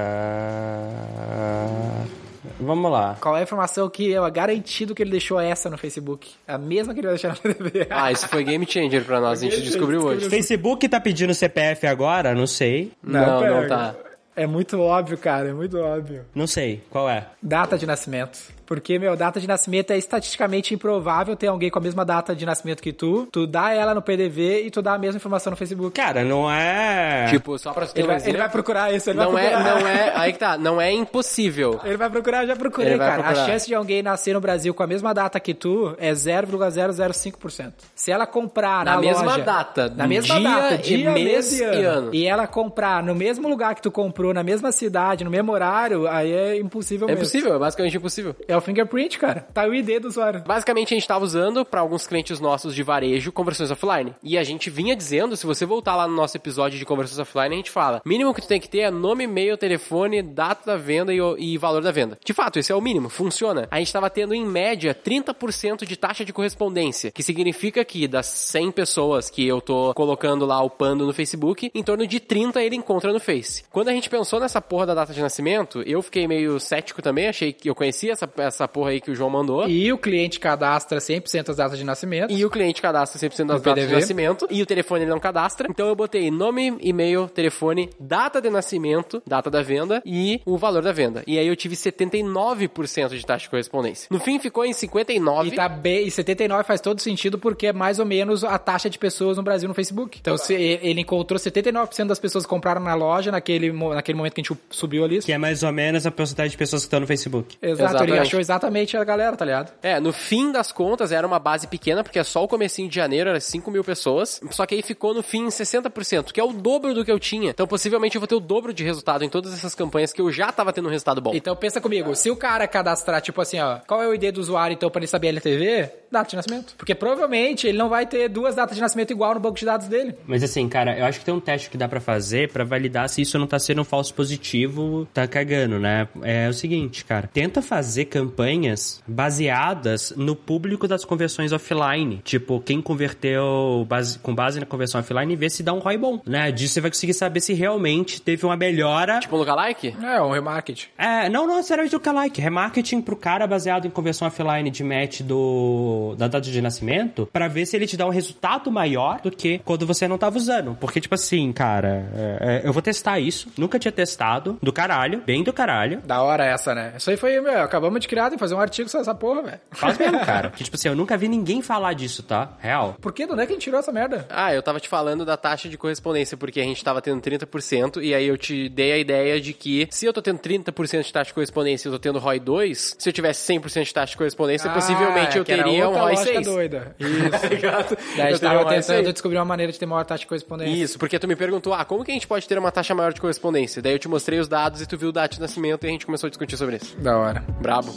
Vamos 2.60 2.92
lá. 2.92 3.18
Qual 3.20 3.36
é 3.36 3.40
a 3.40 3.44
informação 3.44 3.90
que 3.90 4.14
é 4.14 4.32
garantido 4.32 4.94
que 4.96 5.04
ele 5.04 5.12
deixou 5.12 5.40
essa 5.40 5.70
no 5.70 5.78
Facebook? 5.78 6.32
A 6.48 6.58
mesma 6.58 6.94
que 6.94 7.00
ele 7.00 7.08
vai 7.08 7.16
deixar 7.16 7.30
na 7.30 7.54
TV. 7.54 7.88
Ah, 7.90 8.12
isso 8.12 8.28
foi 8.28 8.44
game 8.44 8.66
changer 8.70 9.04
pra 9.04 9.20
nós, 9.20 9.42
a 9.42 9.46
gente 9.46 9.62
descobriu 9.62 10.02
hoje. 10.02 10.30
Facebook 10.30 10.88
tá 10.88 11.00
pedindo 11.00 11.34
CPF 11.34 11.88
agora? 11.88 12.34
Não 12.34 12.48
sei. 12.48 12.92
Não, 13.04 13.42
não, 13.42 13.62
não 13.62 13.68
tá. 13.68 13.96
É 14.36 14.48
muito 14.48 14.80
óbvio, 14.80 15.18
cara, 15.18 15.50
é 15.50 15.54
muito 15.54 15.78
óbvio. 15.78 16.26
Não 16.34 16.48
sei, 16.48 16.82
qual 16.90 17.10
é? 17.10 17.28
Data 17.44 17.78
de 17.78 17.86
nascimento. 17.86 18.40
Porque, 18.70 19.00
meu, 19.00 19.16
data 19.16 19.40
de 19.40 19.48
nascimento 19.48 19.90
é 19.90 19.98
estatisticamente 19.98 20.76
improvável 20.76 21.36
ter 21.36 21.48
alguém 21.48 21.72
com 21.72 21.80
a 21.80 21.82
mesma 21.82 22.06
data 22.06 22.36
de 22.36 22.46
nascimento 22.46 22.84
que 22.84 22.94
tu. 22.94 23.28
Tu 23.32 23.48
dá 23.48 23.74
ela 23.74 23.96
no 23.96 24.02
PDV 24.04 24.62
e 24.62 24.70
tu 24.70 24.80
dá 24.80 24.94
a 24.94 24.98
mesma 25.00 25.18
informação 25.18 25.50
no 25.50 25.58
Facebook. 25.58 25.92
Cara, 26.00 26.24
não 26.24 26.48
é. 26.52 27.26
Tipo, 27.32 27.58
só 27.58 27.74
pra 27.74 27.88
ele, 27.96 28.06
vai, 28.06 28.22
ele 28.24 28.38
vai 28.38 28.48
procurar 28.48 28.94
isso, 28.94 29.10
ele 29.10 29.18
não 29.18 29.32
vai 29.32 29.50
procurar. 29.50 29.70
É, 29.70 29.82
não 29.82 29.88
é. 29.88 30.14
Aí 30.16 30.34
que 30.34 30.38
tá, 30.38 30.56
não 30.56 30.80
é 30.80 30.92
impossível. 30.92 31.80
Ele 31.84 31.98
vai 31.98 32.12
procurar, 32.12 32.46
já 32.46 32.56
procurei, 32.56 32.96
cara. 32.96 33.24
Procurar. 33.24 33.42
A 33.42 33.46
chance 33.48 33.66
de 33.66 33.74
alguém 33.74 34.04
nascer 34.04 34.36
no 34.36 34.40
Brasil 34.40 34.72
com 34.72 34.84
a 34.84 34.88
mesma 34.88 35.16
data 35.16 35.40
que 35.40 35.56
tu 35.56 35.96
é 35.98 36.12
0,005%. 36.12 37.74
Se 37.96 38.12
ela 38.12 38.28
comprar 38.28 38.86
na, 38.86 38.94
na 38.94 39.02
mesma 39.02 39.32
loja, 39.32 39.44
data, 39.44 39.90
na 39.98 40.08
mesma 40.08 40.40
dia, 40.40 40.48
data, 40.48 40.78
dia, 40.78 41.12
mês 41.12 41.60
e 41.60 41.64
ano, 41.64 41.74
e 41.74 41.86
ano, 41.86 42.10
e 42.14 42.28
ela 42.28 42.46
comprar 42.46 43.02
no 43.02 43.16
mesmo 43.16 43.50
lugar 43.50 43.74
que 43.74 43.82
tu 43.82 43.90
comprou, 43.90 44.32
na 44.32 44.44
mesma 44.44 44.72
cidade, 44.72 45.24
no 45.24 45.32
mesmo 45.32 45.52
horário, 45.52 46.08
aí 46.08 46.32
é 46.32 46.60
impossível 46.60 47.08
é 47.08 47.14
mesmo. 47.14 47.24
É 47.24 47.24
impossível, 47.24 47.56
é 47.56 47.58
basicamente 47.58 47.98
impossível. 47.98 48.36
É 48.48 48.59
o 48.60 48.62
fingerprint, 48.62 49.18
cara. 49.18 49.48
Tá 49.54 49.66
o 49.66 49.74
ID 49.74 50.00
do 50.02 50.08
usuário. 50.08 50.44
Basicamente, 50.46 50.94
a 50.94 50.96
gente 50.96 51.04
estava 51.04 51.24
usando 51.24 51.66
para 51.66 51.82
alguns 51.82 52.06
clientes 52.08 52.40
nossos 52.40 52.76
de 52.76 52.84
varejo 52.84 53.32
conversões 53.32 53.72
offline. 53.72 54.14
E 54.24 54.38
a 54.38 54.44
gente 54.44 54.70
vinha 54.70 54.96
dizendo, 54.96 55.36
se 55.36 55.46
você 55.46 55.66
voltar 55.66 55.96
lá 55.96 56.08
no 56.08 56.16
nosso 56.16 56.38
episódio 56.38 56.78
de 56.78 56.86
conversões 56.86 57.20
offline, 57.20 57.54
a 57.54 57.58
gente 57.58 57.72
fala: 57.72 58.02
mínimo 58.06 58.34
que 58.34 58.42
tu 58.42 58.48
tem 58.48 58.60
que 58.60 58.70
ter 58.70 58.80
é 58.80 58.92
nome, 58.92 59.24
e-mail, 59.24 59.58
telefone, 59.58 60.22
data 60.22 60.66
da 60.66 60.78
venda 60.78 61.14
e, 61.14 61.20
e 61.38 61.58
valor 61.58 61.82
da 61.82 61.92
venda. 61.92 62.18
De 62.24 62.34
fato, 62.34 62.60
esse 62.60 62.72
é 62.72 62.76
o 62.76 62.82
mínimo, 62.82 63.10
funciona. 63.10 63.68
A 63.72 63.78
gente 63.78 63.88
estava 63.88 64.10
tendo 64.10 64.34
em 64.34 64.46
média 64.46 64.94
30% 64.94 65.86
de 65.86 65.98
taxa 65.98 66.24
de 66.24 66.34
correspondência, 66.34 67.12
que 67.12 67.24
significa 67.24 67.84
que 67.84 68.08
das 68.08 68.26
100 68.26 68.72
pessoas 68.72 69.30
que 69.30 69.46
eu 69.46 69.62
tô 69.62 69.94
colocando 69.94 70.46
lá 70.46 70.62
o 70.62 70.70
pando 70.70 71.06
no 71.06 71.14
Facebook, 71.14 71.72
em 71.74 71.84
torno 71.84 72.06
de 72.06 72.20
30 72.20 72.62
ele 72.62 72.76
encontra 72.76 73.14
no 73.14 73.20
Face. 73.20 73.64
Quando 73.70 73.90
a 73.90 73.94
gente 73.94 74.10
pensou 74.10 74.40
nessa 74.40 74.62
porra 74.62 74.86
da 74.86 74.94
data 74.94 75.14
de 75.14 75.22
nascimento, 75.22 75.82
eu 75.86 76.02
fiquei 76.02 76.28
meio 76.28 76.60
cético 76.60 77.02
também, 77.02 77.28
achei 77.28 77.54
que 77.54 77.70
eu 77.70 77.76
conhecia 77.76 78.14
essa, 78.14 78.30
essa 78.50 78.68
porra 78.68 78.92
aí 78.92 79.02
que 79.02 79.12
o 79.12 79.16
João 79.16 79.30
mandou. 79.30 79.68
E 79.68 79.92
o 79.92 79.98
cliente 79.98 80.40
cadastra 80.40 81.00
100% 81.00 81.48
das 81.48 81.56
datas 81.56 81.78
de 81.78 81.84
nascimento. 81.84 82.32
E 82.32 82.46
o 82.46 82.50
cliente 82.50 82.82
cadastra 82.82 83.20
100% 83.20 83.46
das 83.46 83.62
O 83.62 83.64
datas 83.64 83.88
de 83.88 83.94
nascimento. 83.94 84.48
E 84.50 84.62
o 84.62 84.66
telefone 84.66 85.04
ele 85.04 85.12
não 85.12 85.20
cadastra. 85.20 85.68
Então 85.70 85.88
eu 85.88 85.96
botei 85.96 86.30
nome, 86.30 86.78
e-mail, 86.82 87.28
telefone, 87.28 87.90
data 88.00 88.42
de 88.42 88.50
nascimento, 88.50 89.22
data 89.26 89.50
da 89.50 89.62
venda 89.62 90.02
e 90.06 90.42
o 90.46 90.58
valor 90.58 90.82
da 90.84 90.92
venda. 90.92 91.24
E 91.26 91.38
aí 91.38 91.48
eu 91.48 91.56
tive 91.56 91.76
79% 91.76 93.10
de 93.10 93.26
taxa 93.26 93.44
de 93.44 93.50
correspondência. 93.50 94.08
No 94.12 94.20
fim 94.20 94.40
ficou 94.40 94.66
em 94.66 94.72
59%. 94.72 95.48
E 95.48 95.52
tá 95.52 95.70
bem, 95.70 96.08
e 96.08 96.12
79 96.12 96.64
faz 96.64 96.82
todo 96.82 97.00
sentido 97.02 97.38
porque 97.38 97.68
é 97.68 97.74
mais 97.74 98.00
ou 98.00 98.06
menos 98.06 98.44
a 98.44 98.58
taxa 98.58 98.90
de 98.90 98.98
pessoas 98.98 99.38
no 99.38 99.44
Brasil 99.44 99.68
no 99.68 99.76
Facebook. 99.76 100.18
Então 100.20 100.38
se 100.38 100.54
ele 100.54 101.02
encontrou 101.02 101.40
79% 101.40 102.08
das 102.08 102.20
pessoas 102.20 102.46
que 102.46 102.50
compraram 102.50 102.82
na 102.82 102.96
loja 102.96 103.32
naquele, 103.32 103.72
naquele 103.72 104.18
momento 104.18 104.34
que 104.34 104.42
a 104.42 104.44
gente 104.44 104.60
subiu 104.70 105.04
a 105.04 105.08
lista. 105.08 105.26
Que 105.26 105.34
é 105.34 105.38
mais 105.38 105.64
ou 105.64 105.72
menos 105.72 106.06
a 106.06 106.12
porcentagem 106.12 106.52
de 106.52 106.58
pessoas 106.58 106.84
que 106.84 106.88
estão 106.88 107.00
no 107.00 107.08
Facebook. 107.08 107.58
Exato, 107.62 107.82
Exatamente. 107.82 108.12
ele 108.12 108.20
achou 108.20 108.39
exatamente 108.40 108.96
a 108.98 109.04
galera, 109.04 109.36
tá 109.36 109.46
ligado? 109.46 109.72
É, 109.82 110.00
no 110.00 110.12
fim 110.12 110.52
das 110.52 110.72
contas 110.72 111.12
era 111.12 111.26
uma 111.26 111.40
base 111.40 111.68
pequena, 111.68 112.04
porque 112.04 112.20
é 112.20 112.24
só 112.24 112.44
o 112.44 112.48
comecinho 112.48 112.90
de 112.90 112.96
janeiro, 112.96 113.30
era 113.30 113.40
5 113.40 113.70
mil 113.72 113.84
pessoas. 113.84 114.42
Só 114.52 114.66
que 114.66 114.76
aí 114.76 114.82
ficou 114.82 115.14
no 115.14 115.24
fim 115.24 115.46
em 115.46 115.50
60%, 115.50 116.32
que 116.32 116.40
é 116.40 116.44
o 116.44 116.52
dobro 116.54 116.94
do 116.94 117.06
que 117.06 117.12
eu 117.12 117.20
tinha. 117.20 117.52
Então 117.52 117.68
possivelmente 117.68 118.16
eu 118.16 118.20
vou 118.20 118.28
ter 118.28 118.36
o 118.36 118.40
dobro 118.40 118.74
de 118.74 118.84
resultado 118.84 119.24
em 119.24 119.30
todas 119.30 119.54
essas 119.54 119.76
campanhas 119.76 120.14
que 120.14 120.22
eu 120.22 120.32
já 120.32 120.52
tava 120.52 120.74
tendo 120.74 120.88
um 120.88 120.92
resultado 120.92 121.22
bom. 121.22 121.32
Então 121.34 121.56
pensa 121.56 121.82
comigo, 121.82 122.16
se 122.16 122.30
o 122.30 122.36
cara 122.36 122.68
cadastrar, 122.68 123.22
tipo 123.22 123.42
assim, 123.42 123.60
ó, 123.60 123.80
qual 123.88 124.02
é 124.02 124.08
o 124.08 124.14
ID 124.14 124.34
do 124.34 124.42
usuário 124.42 124.74
então 124.74 124.90
pra 124.90 125.00
ele 125.00 125.08
saber 125.08 125.28
LTV? 125.30 125.92
Data 126.12 126.30
de 126.30 126.36
nascimento. 126.36 126.74
Porque 126.78 126.96
provavelmente 126.96 127.68
ele 127.68 127.78
não 127.78 127.90
vai 127.90 128.06
ter 128.06 128.28
duas 128.30 128.56
datas 128.56 128.76
de 128.76 128.82
nascimento 128.82 129.12
igual 129.12 129.34
no 129.36 129.40
banco 129.40 129.58
de 129.58 129.66
dados 129.66 129.88
dele. 129.88 130.16
Mas 130.26 130.44
assim, 130.44 130.68
cara, 130.68 130.98
eu 130.98 131.06
acho 131.06 131.20
que 131.20 131.26
tem 131.26 131.34
um 131.34 131.40
teste 131.40 131.70
que 131.70 131.78
dá 131.78 131.88
pra 131.88 132.00
fazer 132.00 132.52
pra 132.52 132.64
validar 132.64 133.08
se 133.10 133.22
isso 133.22 133.38
não 133.38 133.46
tá 133.46 133.60
sendo 133.60 133.82
um 133.82 133.86
falso 133.86 134.14
positivo, 134.14 135.08
tá 135.14 135.28
cagando, 135.28 135.80
né? 135.80 136.08
É 136.24 136.50
o 136.50 136.54
seguinte, 136.54 137.06
cara, 137.06 137.30
tenta 137.32 137.62
fazer 137.62 138.06
campanhas 138.30 139.02
baseadas 139.08 140.14
no 140.16 140.36
público 140.36 140.88
das 140.88 141.04
conversões 141.04 141.52
offline. 141.52 142.22
Tipo, 142.24 142.60
quem 142.62 142.82
converteu 142.82 143.86
base- 143.88 144.20
com 144.20 144.34
base 144.34 144.60
na 144.60 144.66
conversão 144.66 145.00
offline 145.02 145.34
e 145.34 145.36
vê 145.36 145.50
se 145.50 145.64
dá 145.64 145.74
um 145.74 145.80
ROI 145.80 145.98
bom, 145.98 146.22
né? 146.26 146.52
Disso 146.52 146.76
você 146.76 146.82
vai 146.82 146.92
conseguir 146.92 147.14
saber 147.14 147.40
se 147.42 147.54
realmente 147.54 148.22
teve 148.22 148.46
uma 148.46 148.56
melhora 148.56 149.20
Tipo 149.20 149.38
lookalike? 149.38 149.96
É, 150.02 150.22
um 150.22 150.32
remarketing. 150.32 150.88
é, 150.98 151.30
não, 151.30 151.48
não 151.48 151.56
necessariamente 151.58 151.96
do 151.98 152.10
like. 152.14 152.42
Remarketing 152.42 153.02
pro 153.02 153.16
cara 153.16 153.46
baseado 153.48 153.86
em 153.86 153.90
conversão 153.90 154.28
offline 154.28 154.70
de 154.70 154.84
match 154.84 155.22
do, 155.22 156.16
da 156.18 156.28
data 156.28 156.42
de 156.50 156.62
nascimento 156.62 157.28
pra 157.32 157.48
ver 157.48 157.66
se 157.66 157.76
ele 157.76 157.86
te 157.88 157.96
dá 157.98 158.06
um 158.06 158.10
resultado 158.10 158.72
maior 158.72 159.20
do 159.22 159.32
que 159.32 159.60
quando 159.66 159.86
você 159.86 160.08
não 160.08 160.18
tava 160.18 160.38
usando. 160.38 160.76
Porque, 160.80 161.00
tipo 161.02 161.16
assim, 161.16 161.52
cara, 161.52 162.10
é, 162.16 162.62
é, 162.64 162.68
eu 162.68 162.74
vou 162.74 162.82
testar 162.82 163.20
isso. 163.20 163.48
Nunca 163.58 163.78
tinha 163.80 163.92
testado. 163.92 164.58
Do 164.62 164.74
caralho. 164.74 165.22
Bem 165.26 165.44
do 165.44 165.54
caralho. 165.54 166.02
Da 166.06 166.22
hora 166.22 166.46
essa, 166.46 166.74
né? 166.76 166.94
Isso 166.98 167.10
aí 167.10 167.18
foi, 167.18 167.40
meu, 167.40 167.62
acabamos 167.62 168.00
de 168.00 168.08
criar, 168.08 168.19
tem 168.26 168.38
que 168.38 168.40
fazer 168.40 168.56
um 168.56 168.60
artigo 168.60 168.90
sobre 168.90 169.02
essa 169.04 169.16
porra, 169.16 169.42
velho. 169.44 169.60
Faz 169.72 169.98
mesmo, 169.98 170.20
cara. 170.26 170.50
Porque, 170.50 170.64
tipo 170.64 170.76
assim, 170.76 170.90
eu 170.90 170.96
nunca 170.96 171.18
vi 171.18 171.28
ninguém 171.28 171.62
falar 171.62 171.94
disso, 171.94 172.24
tá? 172.24 172.54
Real. 172.60 172.96
Por 173.02 173.14
que? 173.14 173.26
De 173.26 173.32
onde 173.34 173.44
é 173.44 173.46
que 173.46 173.52
a 173.52 173.56
gente 173.56 173.64
tirou 173.64 173.80
essa 173.80 173.92
merda? 173.92 174.26
Ah, 174.30 174.54
eu 174.54 174.62
tava 174.62 174.80
te 174.80 174.88
falando 174.90 175.24
da 175.26 175.38
taxa 175.38 175.70
de 175.70 175.78
correspondência, 175.78 176.36
porque 176.38 176.60
a 176.60 176.64
gente 176.64 176.84
tava 176.84 177.02
tendo 177.02 177.22
30%, 177.22 178.02
e 178.04 178.14
aí 178.14 178.26
eu 178.28 178.38
te 178.38 178.68
dei 178.70 178.92
a 178.94 178.98
ideia 178.98 179.40
de 179.40 179.54
que 179.54 179.88
se 179.92 180.06
eu 180.06 180.14
tô 180.14 180.22
tendo 180.22 180.40
30% 180.40 181.04
de 181.04 181.14
taxa 181.14 181.28
de 181.30 181.34
correspondência 181.34 181.88
e 181.88 181.90
eu 181.90 181.94
tô 181.94 182.00
tendo 182.00 182.20
ROI 182.20 182.40
2, 182.40 182.96
se 182.98 183.10
eu 183.10 183.14
tivesse 183.14 183.52
100% 183.54 183.84
de 183.86 183.94
taxa 183.94 184.12
de 184.12 184.18
correspondência, 184.18 184.70
possivelmente 184.72 185.36
eu 185.38 185.42
Ah, 185.42 185.46
que 185.46 185.52
era 185.52 185.64
teria 185.64 185.88
um 185.90 185.94
ROI 185.94 186.02
lógica 186.16 186.34
6. 186.34 186.46
doida. 186.48 186.96
Isso. 187.00 187.96
Daí 188.16 188.22
a 188.22 188.26
Eu 188.30 188.32
gente 188.36 188.42
tava 188.42 188.60
tentando 188.66 188.84
6. 188.84 189.14
descobrir 189.14 189.38
uma 189.38 189.46
maneira 189.46 189.72
de 189.72 189.80
ter 189.80 189.86
maior 189.86 190.04
taxa 190.06 190.22
de 190.22 190.28
correspondência. 190.28 190.74
Isso, 190.84 190.98
porque 191.00 191.18
tu 191.20 191.28
me 191.28 191.36
perguntou, 191.36 191.74
ah, 191.74 191.86
como 191.86 192.04
que 192.04 192.12
a 192.12 192.14
gente 192.14 192.28
pode 192.28 192.48
ter 192.48 192.58
uma 192.58 192.72
taxa 192.72 192.94
maior 192.96 193.14
de 193.14 193.22
correspondência? 193.22 193.82
Daí 193.82 193.94
eu 193.94 194.00
te 194.00 194.08
mostrei 194.08 194.40
os 194.40 194.48
dados 194.48 194.82
e 194.82 194.86
tu 194.88 194.98
viu 194.98 195.10
o 195.10 195.12
data 195.12 195.36
de 195.36 195.42
nascimento 195.42 195.84
e 195.84 195.88
a 195.88 195.92
gente 195.92 196.06
começou 196.06 196.28
a 196.28 196.30
discutir 196.30 196.58
sobre 196.58 196.78
isso. 196.78 196.96
Da 196.98 197.18
hora. 197.18 197.44
Brabo. 197.62 197.94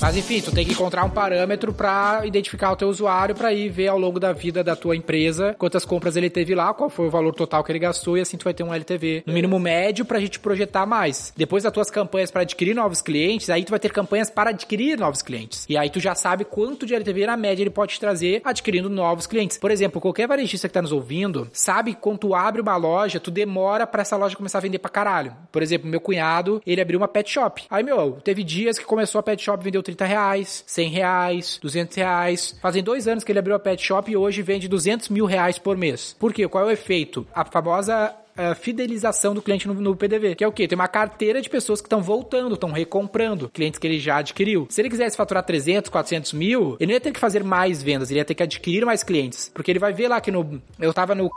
Mas 0.00 0.16
enfim, 0.16 0.40
tu 0.40 0.50
tem 0.50 0.64
que 0.64 0.72
encontrar 0.72 1.04
um 1.04 1.10
parâmetro 1.10 1.74
pra 1.74 2.22
identificar 2.24 2.72
o 2.72 2.76
teu 2.76 2.88
usuário 2.88 3.34
pra 3.34 3.52
ir 3.52 3.68
ver 3.68 3.88
ao 3.88 3.98
longo 3.98 4.18
da 4.18 4.32
vida 4.32 4.64
da 4.64 4.74
tua 4.74 4.96
empresa 4.96 5.54
quantas 5.58 5.84
compras 5.84 6.16
ele 6.16 6.30
teve 6.30 6.54
lá, 6.54 6.72
qual 6.72 6.88
foi 6.88 7.06
o 7.06 7.10
valor 7.10 7.34
total 7.34 7.62
que 7.62 7.70
ele 7.70 7.78
gastou 7.78 8.16
e 8.16 8.22
assim 8.22 8.38
tu 8.38 8.44
vai 8.44 8.54
ter 8.54 8.62
um 8.62 8.72
LTV 8.72 9.24
no 9.26 9.34
mínimo 9.34 9.58
médio 9.60 10.06
pra 10.06 10.18
gente 10.18 10.40
projetar 10.40 10.86
mais. 10.86 11.34
Depois 11.36 11.64
das 11.64 11.72
tuas 11.72 11.90
campanhas 11.90 12.30
pra 12.30 12.42
adquirir 12.42 12.74
novos 12.74 13.02
clientes, 13.02 13.50
aí 13.50 13.62
tu 13.62 13.70
vai 13.70 13.78
ter 13.78 13.92
campanhas 13.92 14.30
para 14.30 14.50
adquirir 14.50 14.98
novos 14.98 15.20
clientes. 15.20 15.66
E 15.68 15.76
aí 15.76 15.90
tu 15.90 16.00
já 16.00 16.14
sabe 16.14 16.44
quanto 16.44 16.86
de 16.86 16.94
LTV 16.94 17.26
na 17.26 17.36
média 17.36 17.62
ele 17.62 17.70
pode 17.70 17.92
te 17.92 18.00
trazer 18.00 18.40
adquirindo 18.42 18.88
novos 18.88 19.26
clientes. 19.26 19.58
Por 19.58 19.70
exemplo, 19.70 20.00
qualquer 20.00 20.26
varejista 20.26 20.66
que 20.66 20.72
tá 20.72 20.80
nos 20.80 20.92
ouvindo, 20.92 21.46
sabe 21.52 21.92
que 21.92 22.00
quando 22.00 22.20
tu 22.20 22.34
abre 22.34 22.62
uma 22.62 22.76
loja, 22.76 23.20
tu 23.20 23.30
demora 23.30 23.86
pra 23.86 24.00
essa 24.00 24.16
loja 24.16 24.34
começar 24.34 24.58
a 24.58 24.62
vender 24.62 24.78
pra 24.78 24.90
caralho. 24.90 25.36
Por 25.52 25.62
exemplo, 25.62 25.90
meu 25.90 26.00
cunhado, 26.00 26.62
ele 26.66 26.80
abriu 26.80 26.98
uma 26.98 27.08
pet 27.08 27.30
shop. 27.30 27.64
Aí, 27.68 27.82
meu, 27.84 28.12
teve 28.24 28.42
dias 28.42 28.78
que 28.78 28.84
começou 28.86 29.18
a 29.18 29.22
pet 29.22 29.42
shop, 29.42 29.62
vendeu 29.62 29.82
30 29.90 30.04
reais, 30.04 30.64
100 30.66 30.88
reais, 30.90 31.58
200 31.60 31.96
reais. 31.96 32.58
Fazem 32.60 32.82
dois 32.82 33.08
anos 33.08 33.24
que 33.24 33.32
ele 33.32 33.38
abriu 33.38 33.54
a 33.54 33.58
pet 33.58 33.82
shop 33.82 34.10
e 34.10 34.16
hoje 34.16 34.42
vende 34.42 34.68
200 34.68 35.08
mil 35.08 35.26
reais 35.26 35.58
por 35.58 35.76
mês. 35.76 36.14
Por 36.18 36.32
quê? 36.32 36.46
Qual 36.48 36.64
é 36.64 36.68
o 36.68 36.70
efeito? 36.70 37.26
A 37.34 37.44
famosa 37.44 38.14
a 38.36 38.54
fidelização 38.54 39.34
do 39.34 39.42
cliente 39.42 39.68
no, 39.68 39.74
no 39.74 39.94
PDV, 39.94 40.34
que 40.34 40.44
é 40.44 40.48
o 40.48 40.52
quê? 40.52 40.66
Tem 40.66 40.76
uma 40.76 40.88
carteira 40.88 41.42
de 41.42 41.50
pessoas 41.50 41.80
que 41.80 41.86
estão 41.86 42.02
voltando, 42.02 42.54
estão 42.54 42.70
recomprando, 42.70 43.50
clientes 43.50 43.78
que 43.78 43.86
ele 43.86 43.98
já 43.98 44.18
adquiriu. 44.18 44.66
Se 44.70 44.80
ele 44.80 44.88
quisesse 44.88 45.16
faturar 45.16 45.44
300, 45.44 45.90
400 45.90 46.32
mil, 46.32 46.76
ele 46.80 46.86
não 46.86 46.94
ia 46.94 47.00
ter 47.00 47.12
que 47.12 47.20
fazer 47.20 47.44
mais 47.44 47.82
vendas, 47.82 48.10
ele 48.10 48.20
ia 48.20 48.24
ter 48.24 48.34
que 48.34 48.42
adquirir 48.42 48.86
mais 48.86 49.02
clientes, 49.02 49.50
porque 49.52 49.70
ele 49.70 49.78
vai 49.78 49.92
ver 49.92 50.08
lá 50.08 50.20
que 50.20 50.30
no... 50.30 50.60
Eu 50.78 50.94
tava 50.94 51.14
no 51.14 51.28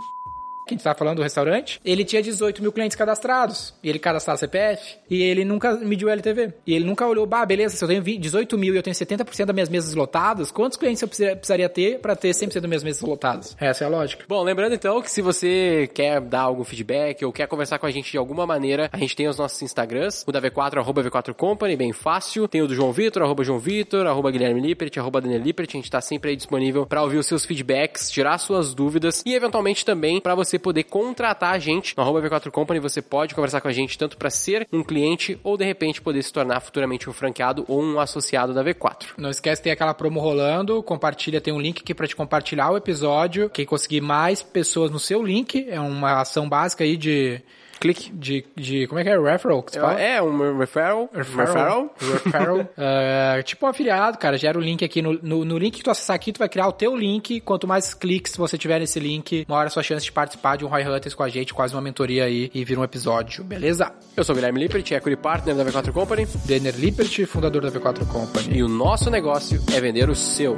que 0.65 0.74
a 0.74 0.75
gente 0.75 0.84
tava 0.84 0.98
falando 0.98 1.17
do 1.17 1.24
restaurante, 1.24 1.79
ele 1.84 2.03
tinha 2.05 2.22
18 2.22 2.62
mil 2.62 2.72
clientes 2.72 2.96
cadastrados. 2.96 3.74
E 3.84 3.89
ele 3.89 4.00
cadastrava 4.00 4.38
CPF. 4.38 4.98
E 5.10 5.22
ele 5.22 5.43
nunca 5.46 5.75
mediu 5.77 6.10
LTV. 6.10 6.53
E 6.65 6.74
ele 6.74 6.86
nunca 6.86 7.05
olhou, 7.08 7.25
bah, 7.25 7.46
beleza, 7.46 7.75
se 7.75 7.84
eu 7.84 7.88
tenho 7.88 8.01
20 8.01 8.20
18 8.20 8.58
mil 8.58 8.74
e 8.74 8.77
eu 8.77 8.84
tenho 8.84 8.96
70% 8.96 9.46
das 9.46 9.53
minhas 9.53 9.70
mesas 9.70 9.93
lotadas, 9.93 10.51
quantos 10.51 10.77
clientes 10.77 11.01
eu 11.01 11.08
precisa- 11.08 11.36
precisaria 11.36 11.67
ter 11.70 12.00
pra 12.00 12.15
ter 12.15 12.34
100% 12.34 12.62
das 12.62 12.70
minhas 12.70 12.84
mesas 12.84 13.01
lotadas? 13.01 13.55
Essa 13.60 13.84
é 13.84 13.88
a 13.88 13.89
lógica. 13.89 14.24
Bom, 14.27 14.42
lembrando 14.44 14.74
então 14.74 15.01
que 15.01 15.11
se 15.11 15.22
você 15.22 15.90
quer 15.94 16.22
dar 16.22 16.42
algum 16.42 16.64
feedback 16.64 17.24
ou 17.25 17.31
quer 17.31 17.48
conversar 17.48 17.77
com 17.79 17.85
a 17.85 17.92
gente 17.92 18.11
de 18.11 18.18
alguma 18.18 18.46
maneira, 18.46 18.90
a 18.92 18.98
gente 18.98 19.16
tem 19.16 19.27
os 19.27 19.37
nossos 19.37 19.61
Instagrams, 19.61 20.24
o 20.27 20.31
da 20.31 20.42
V4, 20.42 20.77
arroba 20.77 21.03
V4 21.03 21.33
Company, 21.33 21.75
bem 21.75 21.92
fácil. 21.94 22.48
Tem 22.48 22.61
o 22.61 22.68
do 22.68 22.75
João 22.75 22.92
Vitor, 22.92 23.22
arroba 23.24 23.44
João 23.44 23.59
Vitor, 23.59 24.07
arroba 24.07 24.31
Guilherme 24.31 24.61
Lippert, 24.61 24.98
arroba 24.98 25.20
Daniel 25.22 25.42
Lippert. 25.42 25.70
A 25.70 25.77
gente 25.77 25.92
tá 25.92 26.00
sempre 26.01 26.29
aí 26.31 26.35
disponível 26.35 26.85
para 26.85 27.01
ouvir 27.03 27.18
os 27.18 27.27
seus 27.27 27.46
feedbacks, 27.46 28.09
tirar 28.11 28.37
suas 28.37 28.74
dúvidas 28.74 29.22
e 29.25 29.33
eventualmente 29.33 29.83
também 29.85 30.22
para 30.22 30.35
você 30.35 30.52
poder 30.59 30.83
contratar 30.83 31.53
a 31.53 31.59
gente 31.59 31.96
no 31.96 32.03
arroba 32.03 32.22
V4 32.22 32.51
Company. 32.51 32.79
Você 32.79 33.01
pode 33.01 33.35
conversar 33.35 33.61
com 33.61 33.68
a 33.68 33.74
gente 33.74 33.98
tanto 33.98 34.18
para 34.18 34.29
ser 34.29 34.68
um 34.72 34.83
cliente 34.83 35.39
ou 35.44 35.57
de 35.57 35.66
repente 35.66 36.01
poder 36.01 36.22
se 36.24 36.31
tornar 36.31 36.59
futuramente 36.59 37.09
um 37.09 37.13
franqueado 37.13 37.66
ou 37.68 37.81
um 37.81 38.00
associado 38.00 38.53
da 38.53 38.63
V4. 38.63 39.13
Não 39.18 39.29
esquece, 39.29 39.61
tem 39.61 39.72
aquela 39.72 39.94
promo 39.94 40.20
rolando, 40.20 40.81
compartilha, 40.83 41.42
tem 41.42 41.53
um 41.53 41.61
link 41.61 41.81
aqui 41.81 41.94
pra 41.94 42.07
te 42.07 42.16
compartilhar 42.16 42.72
o 42.72 42.77
episódio. 42.77 43.50
Quem 43.50 43.66
conseguir 43.66 44.01
mais 44.01 44.42
pessoas 44.42 44.92
no 44.92 45.00
seu 45.00 45.24
link, 45.24 45.68
é 45.70 45.79
uma 45.79 46.22
ação 46.22 46.48
básica 46.48 46.83
aí 46.83 46.98
de... 46.98 47.42
Clique. 47.83 48.13
De, 48.13 48.46
de 48.55 48.87
como 48.87 49.01
é 49.01 49.03
que 49.03 49.09
é? 49.09 49.19
Referral? 49.19 49.61
Que 49.61 49.77
fala? 49.77 50.00
É 50.00 50.22
um 50.22 50.57
referral. 50.57 51.09
Referral. 51.13 51.93
Referral. 52.00 52.69
É, 52.77 53.43
tipo 53.43 53.65
um 53.65 53.69
afiliado, 53.69 54.17
cara. 54.17 54.37
Gera 54.37 54.57
o 54.57 54.61
link 54.61 54.85
aqui. 54.85 55.01
No, 55.01 55.19
no, 55.22 55.43
no 55.43 55.57
link 55.57 55.75
que 55.75 55.83
tu 55.83 55.91
acessar 55.91 56.15
aqui, 56.15 56.31
tu 56.31 56.39
vai 56.39 56.48
criar 56.48 56.65
o 56.69 56.72
teu 56.72 56.96
link. 56.96 57.41
Quanto 57.41 57.67
mais 57.67 57.93
cliques 57.93 58.37
você 58.37 58.57
tiver 58.57 58.79
nesse 58.79 59.01
link, 59.01 59.46
maior 59.50 59.67
a 59.67 59.69
sua 59.69 59.83
chance 59.83 60.05
de 60.05 60.13
participar 60.13 60.55
de 60.55 60.63
um 60.63 60.69
Roy 60.69 60.87
Hunters 60.87 61.13
com 61.13 61.24
a 61.24 61.27
gente. 61.27 61.53
Quase 61.53 61.75
uma 61.75 61.81
mentoria 61.81 62.24
aí 62.24 62.50
e 62.53 62.63
vira 62.63 62.79
um 62.79 62.85
episódio. 62.85 63.43
Beleza? 63.43 63.91
Eu 64.15 64.24
sou 64.24 64.31
o 64.31 64.37
Guilherme 64.37 64.61
Lippert, 64.61 64.89
equity 64.89 65.17
partner 65.17 65.53
da 65.53 65.65
V4 65.65 65.91
Company. 65.91 66.25
Denner 66.46 66.75
Lippert, 66.77 67.25
fundador 67.25 67.63
da 67.63 67.69
V4 67.69 68.07
Company. 68.07 68.59
E 68.59 68.63
o 68.63 68.69
nosso 68.69 69.09
negócio 69.09 69.61
é 69.75 69.81
vender 69.81 70.09
o 70.09 70.15
seu. 70.15 70.57